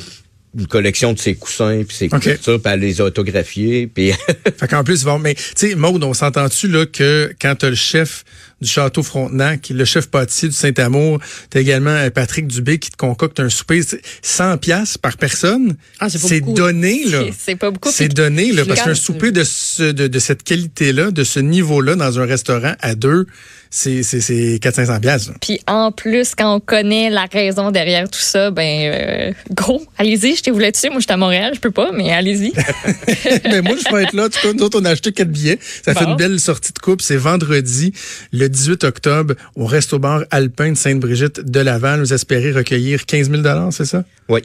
une 0.57 0.67
collection 0.67 1.13
de 1.13 1.19
ses 1.19 1.35
coussins 1.35 1.83
puis 1.87 1.95
ses 1.95 2.05
OK. 2.05 2.19
couvertures, 2.21 2.61
puis 2.61 2.71
elle 2.73 2.79
les 2.79 3.01
a 3.01 3.05
autographiés. 3.05 3.87
Puis 3.87 4.11
Fait 4.57 4.67
qu'en 4.67 4.83
plus, 4.83 5.03
bon, 5.03 5.19
mais 5.19 5.35
tu 5.35 5.43
sais, 5.55 5.75
Maude, 5.75 6.03
on 6.03 6.13
s'entend-tu 6.13 6.67
là 6.67 6.85
que 6.85 7.33
quand 7.41 7.55
t'as 7.55 7.69
le 7.69 7.75
chef 7.75 8.23
du 8.61 8.69
Château 8.69 9.03
Frontenac, 9.03 9.69
le 9.69 9.83
chef 9.83 10.07
pâtissier 10.07 10.47
du 10.47 10.55
Saint-Amour, 10.55 11.19
t'as 11.49 11.59
également 11.59 11.89
euh, 11.89 12.09
Patrick 12.09 12.47
Dubé 12.47 12.79
qui 12.79 12.89
te 12.89 12.95
concocte 12.95 13.39
un 13.41 13.49
souper, 13.49 13.81
c'est 13.83 13.99
100 14.21 14.57
pièces 14.59 14.97
par 14.97 15.17
personne? 15.17 15.75
Ah, 15.99 16.09
c'est 16.09 16.21
pas 16.21 16.27
c'est 16.29 16.39
beaucoup. 16.39 16.53
donné 16.53 17.03
là. 17.05 17.23
C'est- 17.37 17.55
pas 17.57 17.71
beaucoup. 17.71 17.91
C'est 17.91 18.07
donné 18.07 18.53
là, 18.53 18.63
parce 18.65 18.81
qu'un 18.81 18.95
souper 18.95 19.31
de, 19.31 19.43
ce, 19.43 19.83
de, 19.83 20.07
de 20.07 20.19
cette 20.19 20.43
qualité-là, 20.43 21.11
de 21.11 21.23
ce 21.25 21.39
niveau-là, 21.41 21.95
dans 21.95 22.19
un 22.19 22.25
restaurant 22.25 22.73
à 22.79 22.95
deux, 22.95 23.27
c'est 23.75 24.03
c'est 24.03 24.21
c'est 24.21 24.55
400-500 24.55 24.99
pièces. 25.01 25.31
Puis 25.41 25.59
en 25.67 25.91
plus, 25.91 26.33
quand 26.33 26.55
on 26.55 26.59
connaît 26.61 27.09
la 27.09 27.25
raison 27.25 27.71
derrière 27.71 28.09
tout 28.09 28.19
ça, 28.19 28.49
ben 28.49 28.93
euh, 28.93 29.31
gros, 29.51 29.85
allez-y, 29.97 30.37
jetez-vous 30.37 30.59
là-dessus. 30.59 30.89
Moi, 30.89 30.99
je 30.99 31.03
suis 31.03 31.11
à 31.11 31.17
Montréal, 31.17 31.51
je 31.55 31.59
peux 31.59 31.71
pas, 31.71 31.91
mais 31.91 32.09
allez-y. 32.09 32.53
ben 33.43 33.61
moi, 33.61 33.75
je 33.75 33.93
vais 33.93 34.03
être 34.03 34.13
là. 34.13 34.25
En 34.25 34.29
tout 34.29 34.39
cas, 34.41 34.53
nous 34.53 34.63
autres, 34.63 34.79
on 34.79 34.85
a 34.85 34.91
acheté 34.91 35.11
quatre 35.11 35.29
billets. 35.29 35.59
Ça 35.83 35.93
fait 35.93 36.05
une 36.05 36.15
belle 36.15 36.39
sortie 36.39 36.71
de 36.71 36.79
coupe. 36.79 37.01
C'est 37.01 37.17
vendredi, 37.17 37.91
le 38.31 38.47
18 38.47 38.85
octobre, 38.85 39.33
au 39.55 39.65
Resto-Bar 39.65 40.23
Alpin 40.31 40.71
de 40.71 40.77
Sainte-Brigitte 40.77 41.41
de 41.41 41.59
Laval. 41.59 41.99
Vous 41.99 42.13
espérez 42.13 42.53
recueillir 42.53 43.05
15 43.05 43.29
000 43.29 43.43
c'est 43.71 43.85
ça? 43.85 44.05
oui, 44.29 44.41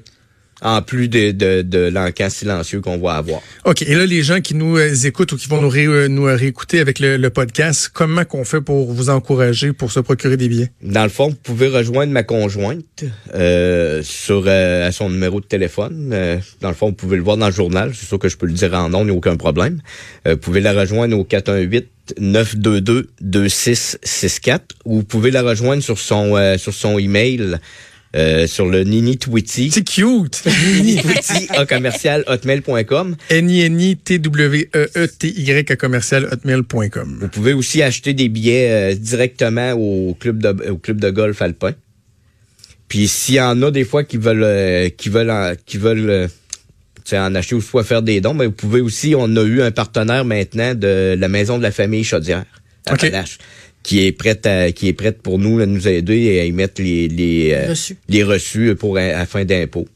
en 0.62 0.82
plus 0.82 1.08
de, 1.08 1.30
de, 1.32 1.62
de 1.62 1.78
l'encan 1.88 2.28
silencieux 2.30 2.80
qu'on 2.80 2.98
va 2.98 3.14
avoir. 3.14 3.40
OK. 3.64 3.82
Et 3.82 3.94
là, 3.94 4.06
les 4.06 4.22
gens 4.22 4.40
qui 4.40 4.54
nous 4.54 4.76
euh, 4.76 4.94
écoutent 5.04 5.32
ou 5.32 5.36
qui 5.36 5.48
vont 5.48 5.60
nous, 5.62 5.68
ré- 5.68 5.86
euh, 5.86 6.08
nous 6.08 6.24
réécouter 6.24 6.80
avec 6.80 6.98
le, 6.98 7.16
le 7.16 7.30
podcast, 7.30 7.90
comment 7.92 8.24
qu'on 8.24 8.44
fait 8.44 8.60
pour 8.60 8.92
vous 8.92 9.10
encourager 9.10 9.72
pour 9.72 9.90
se 9.92 10.00
procurer 10.00 10.36
des 10.36 10.48
billets? 10.48 10.70
Dans 10.82 11.02
le 11.04 11.08
fond, 11.08 11.28
vous 11.30 11.34
pouvez 11.36 11.68
rejoindre 11.68 12.12
ma 12.12 12.22
conjointe 12.22 13.04
euh, 13.34 14.02
sur 14.02 14.44
euh, 14.46 14.86
à 14.88 14.92
son 14.92 15.10
numéro 15.10 15.40
de 15.40 15.46
téléphone. 15.46 16.10
Euh, 16.12 16.38
dans 16.60 16.68
le 16.68 16.74
fond, 16.74 16.86
vous 16.88 16.94
pouvez 16.94 17.16
le 17.16 17.22
voir 17.22 17.36
dans 17.36 17.46
le 17.46 17.52
journal. 17.52 17.92
C'est 17.94 18.06
sûr 18.06 18.18
que 18.18 18.28
je 18.28 18.36
peux 18.36 18.46
le 18.46 18.52
dire 18.52 18.74
en 18.74 18.88
nom, 18.88 19.00
il 19.02 19.06
n'y 19.06 19.10
a 19.10 19.14
aucun 19.14 19.36
problème. 19.36 19.80
Euh, 20.26 20.32
vous 20.32 20.38
pouvez 20.38 20.60
la 20.60 20.72
rejoindre 20.72 21.18
au 21.18 21.24
418 21.24 21.86
922 22.18 23.08
2664 23.20 24.74
ou 24.84 24.96
vous 24.96 25.04
pouvez 25.04 25.30
la 25.30 25.42
rejoindre 25.42 25.82
sur 25.82 25.98
son 25.98 26.36
euh, 26.36 26.58
sur 26.58 26.74
son 26.74 26.98
email 26.98 27.58
euh, 28.16 28.48
sur 28.48 28.66
le 28.66 28.82
Nini 28.82 29.18
Twitty. 29.18 29.70
C'est 29.70 29.84
cute! 29.84 30.42
Twitty 30.42 31.46
à 31.50 31.64
commercial 31.64 32.24
hotmail.com. 32.26 33.14
N-I-N-I-T-W-E-E-T-Y 33.30 35.70
à 35.70 35.76
commercial 35.76 36.28
hotmail.com. 36.32 37.18
Vous 37.20 37.28
pouvez 37.28 37.52
aussi 37.52 37.82
acheter 37.82 38.12
des 38.12 38.28
billets 38.28 38.70
euh, 38.70 38.96
directement 38.96 39.74
au 39.74 40.16
club 40.18 40.42
de 40.42 40.70
au 40.70 40.76
club 40.76 41.00
de 41.00 41.10
golf 41.10 41.40
alpin. 41.40 41.72
Puis 42.88 43.06
s'il 43.06 43.36
y 43.36 43.40
en 43.40 43.62
a 43.62 43.70
des 43.70 43.84
fois 43.84 44.02
qui 44.02 44.16
veulent 44.16 44.42
euh, 44.42 44.88
qui 44.88 45.08
veulent 45.08 45.30
en, 45.30 45.52
qui 45.64 45.78
veulent 45.78 46.28
en 47.12 47.34
acheter 47.34 47.54
ou 47.54 47.60
soit 47.60 47.84
faire 47.84 48.02
des 48.02 48.20
dons, 48.20 48.34
mais 48.34 48.46
vous 48.46 48.52
pouvez 48.52 48.80
aussi 48.80 49.14
on 49.16 49.36
a 49.36 49.42
eu 49.42 49.62
un 49.62 49.70
partenaire 49.70 50.24
maintenant 50.24 50.74
de 50.74 51.16
la 51.18 51.28
maison 51.28 51.58
de 51.58 51.62
la 51.62 51.70
famille 51.70 52.02
Chaudière 52.02 52.44
à 52.86 52.94
OK. 52.94 53.04
Appalaches, 53.04 53.38
qui 53.82 54.04
est 54.06 54.12
prête 54.12 54.46
à, 54.46 54.72
qui 54.72 54.88
est 54.88 54.92
prête 54.92 55.22
pour 55.22 55.38
nous 55.38 55.58
à 55.60 55.66
nous 55.66 55.88
aider 55.88 56.16
et 56.18 56.40
à 56.40 56.44
y 56.44 56.52
mettre 56.52 56.82
les 56.82 57.08
les 57.08 57.52
euh, 57.52 57.70
Reçus. 57.70 57.96
les 58.08 58.22
reçus 58.22 58.74
pour 58.74 58.98
à, 58.98 59.00
à 59.02 59.26
fin 59.26 59.44
d'impôt. 59.44 59.88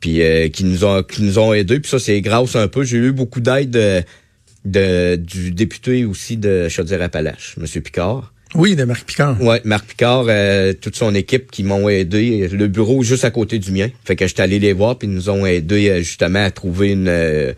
Puis 0.00 0.22
euh, 0.22 0.48
qui 0.48 0.64
nous 0.64 0.84
ont 0.84 1.02
qui 1.02 1.22
nous 1.22 1.38
ont 1.38 1.52
aidés 1.54 1.80
puis 1.80 1.90
ça 1.90 1.98
c'est 1.98 2.20
grâce 2.20 2.54
un 2.56 2.68
peu 2.68 2.84
j'ai 2.84 2.98
eu 2.98 3.12
beaucoup 3.12 3.40
d'aide 3.40 3.70
de, 3.70 4.02
de- 4.64 5.16
du 5.16 5.50
député 5.52 6.04
aussi 6.04 6.36
de 6.36 6.68
Chaudière-Appalaches, 6.68 7.54
monsieur 7.58 7.80
Picard. 7.80 8.32
Oui, 8.54 8.76
de 8.76 8.84
Marc 8.84 9.04
Picard. 9.04 9.42
Ouais, 9.42 9.60
Marc 9.64 9.86
Picard, 9.86 10.26
euh, 10.28 10.72
toute 10.72 10.96
son 10.96 11.14
équipe 11.14 11.50
qui 11.50 11.62
m'ont 11.64 11.88
aidé. 11.88 12.48
Le 12.48 12.68
bureau 12.68 13.02
juste 13.02 13.24
à 13.24 13.30
côté 13.30 13.58
du 13.58 13.70
mien. 13.72 13.88
Fait 14.04 14.16
que 14.16 14.26
j'étais 14.26 14.42
allé 14.42 14.58
les 14.58 14.72
voir 14.72 14.96
puis 14.98 15.08
ils 15.08 15.14
nous 15.14 15.28
ont 15.30 15.44
aidé 15.44 15.88
euh, 15.90 15.98
justement 15.98 16.44
à 16.44 16.50
trouver 16.50 16.92
une 16.92 17.08
euh, 17.08 17.52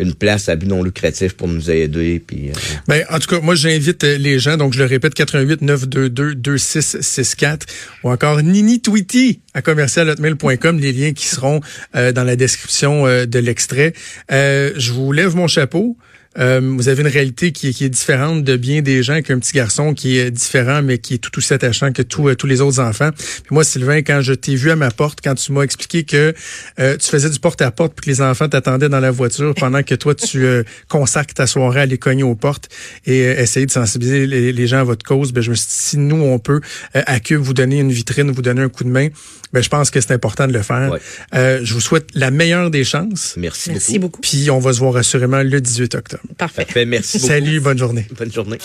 une 0.00 0.14
place 0.14 0.48
à 0.48 0.56
but 0.56 0.66
non 0.66 0.82
lucratif 0.82 1.34
pour 1.34 1.48
nous 1.48 1.70
aider. 1.70 2.22
Puis 2.24 2.50
euh, 2.50 2.52
Ben, 2.88 3.04
en 3.10 3.18
tout 3.18 3.28
cas, 3.28 3.40
moi, 3.40 3.54
j'invite 3.54 4.04
euh, 4.04 4.16
les 4.16 4.38
gens, 4.38 4.56
donc 4.56 4.72
je 4.72 4.78
le 4.78 4.86
répète, 4.86 5.14
88 5.14 5.62
922 5.62 6.34
2664 6.34 7.66
ou 8.04 8.10
encore 8.10 8.42
Nini 8.42 8.80
Tweety 8.80 9.40
à 9.54 9.62
commercialhotmail.com, 9.62 10.78
les 10.78 10.92
liens 10.92 11.12
qui 11.12 11.26
seront 11.26 11.60
euh, 11.96 12.12
dans 12.12 12.24
la 12.24 12.36
description 12.36 13.06
euh, 13.06 13.26
de 13.26 13.38
l'extrait. 13.38 13.92
Euh, 14.30 14.72
je 14.76 14.92
vous 14.92 15.12
lève 15.12 15.34
mon 15.34 15.48
chapeau. 15.48 15.96
Euh, 16.38 16.60
vous 16.62 16.88
avez 16.88 17.02
une 17.02 17.08
réalité 17.08 17.50
qui, 17.50 17.68
est- 17.68 17.72
qui 17.72 17.84
est 17.84 17.88
différente 17.88 18.44
de 18.44 18.56
bien 18.56 18.82
des 18.82 19.02
gens, 19.02 19.20
qu'un 19.20 19.38
petit 19.40 19.52
garçon 19.52 19.94
qui 19.94 20.16
est 20.18 20.30
différent, 20.30 20.80
mais 20.80 20.98
qui 20.98 21.14
est 21.14 21.18
tout 21.18 21.36
aussi 21.38 21.52
attachant 21.54 21.92
que 21.92 22.02
tous 22.02 22.28
euh, 22.28 22.36
tous 22.36 22.46
les 22.46 22.60
autres 22.60 22.78
enfants. 22.78 23.10
Puis 23.16 23.50
moi, 23.50 23.64
Sylvain, 23.64 24.02
quand 24.02 24.20
je 24.22 24.32
t'ai 24.34 24.54
vu 24.54 24.70
à 24.70 24.76
ma 24.76 24.92
porte, 24.92 25.18
quand 25.24 25.34
tu 25.34 25.50
m'as 25.50 25.62
expliqué 25.62 26.04
que 26.04 26.32
euh, 26.78 26.96
tu 26.96 27.08
faisais 27.10 27.28
du 27.30 27.40
porte-à-porte 27.40 27.94
puis 27.96 28.04
que 28.06 28.10
les 28.10 28.22
enfants 28.22 28.48
t'attendaient 28.48 28.88
dans 28.88 29.00
la 29.00 29.10
voiture 29.10 29.54
pendant 29.56 29.82
que 29.82 29.94
toi, 29.96 30.14
tu 30.14 30.44
euh, 30.44 30.62
consacres 30.88 31.34
ta 31.34 31.48
soirée 31.48 31.80
à 31.80 31.86
les 31.86 31.98
cogner 31.98 32.22
aux 32.22 32.36
portes 32.36 32.68
et 33.06 33.24
euh, 33.26 33.40
essayer 33.40 33.66
de 33.66 33.72
sensibiliser 33.72 34.26
les, 34.28 34.52
les 34.52 34.66
gens 34.68 34.78
à 34.78 34.84
votre 34.84 35.04
cause, 35.04 35.32
ben, 35.32 35.40
je 35.42 35.50
me 35.50 35.56
suis 35.56 35.66
dit, 35.66 35.74
si 35.74 35.98
nous, 35.98 36.22
on 36.22 36.38
peut, 36.38 36.60
euh, 36.94 37.02
à 37.06 37.18
Cube, 37.18 37.40
vous 37.40 37.54
donner 37.54 37.80
une 37.80 37.90
vitrine, 37.90 38.30
vous 38.30 38.42
donner 38.42 38.62
un 38.62 38.68
coup 38.68 38.84
de 38.84 38.88
main, 38.90 39.08
ben, 39.52 39.62
je 39.64 39.68
pense 39.68 39.90
que 39.90 40.00
c'est 40.00 40.12
important 40.12 40.46
de 40.46 40.52
le 40.52 40.62
faire. 40.62 40.92
Ouais. 40.92 41.00
Euh, 41.34 41.58
je 41.64 41.74
vous 41.74 41.80
souhaite 41.80 42.06
la 42.14 42.30
meilleure 42.30 42.70
des 42.70 42.84
chances. 42.84 43.34
merci, 43.36 43.70
Merci 43.72 43.98
beaucoup. 43.98 44.18
beaucoup. 44.18 44.20
Puis 44.20 44.48
on 44.52 44.60
va 44.60 44.72
se 44.72 44.78
voir 44.78 44.96
assurément 44.96 45.42
le 45.42 45.60
18 45.60 45.96
octobre. 45.96 46.19
Parfait. 46.36 46.64
Parfait, 46.64 46.84
merci 46.86 47.18
beaucoup. 47.18 47.28
Salut, 47.28 47.60
bonne 47.60 47.78
journée. 47.78 48.06
Bonne 48.16 48.32
journée. 48.32 48.58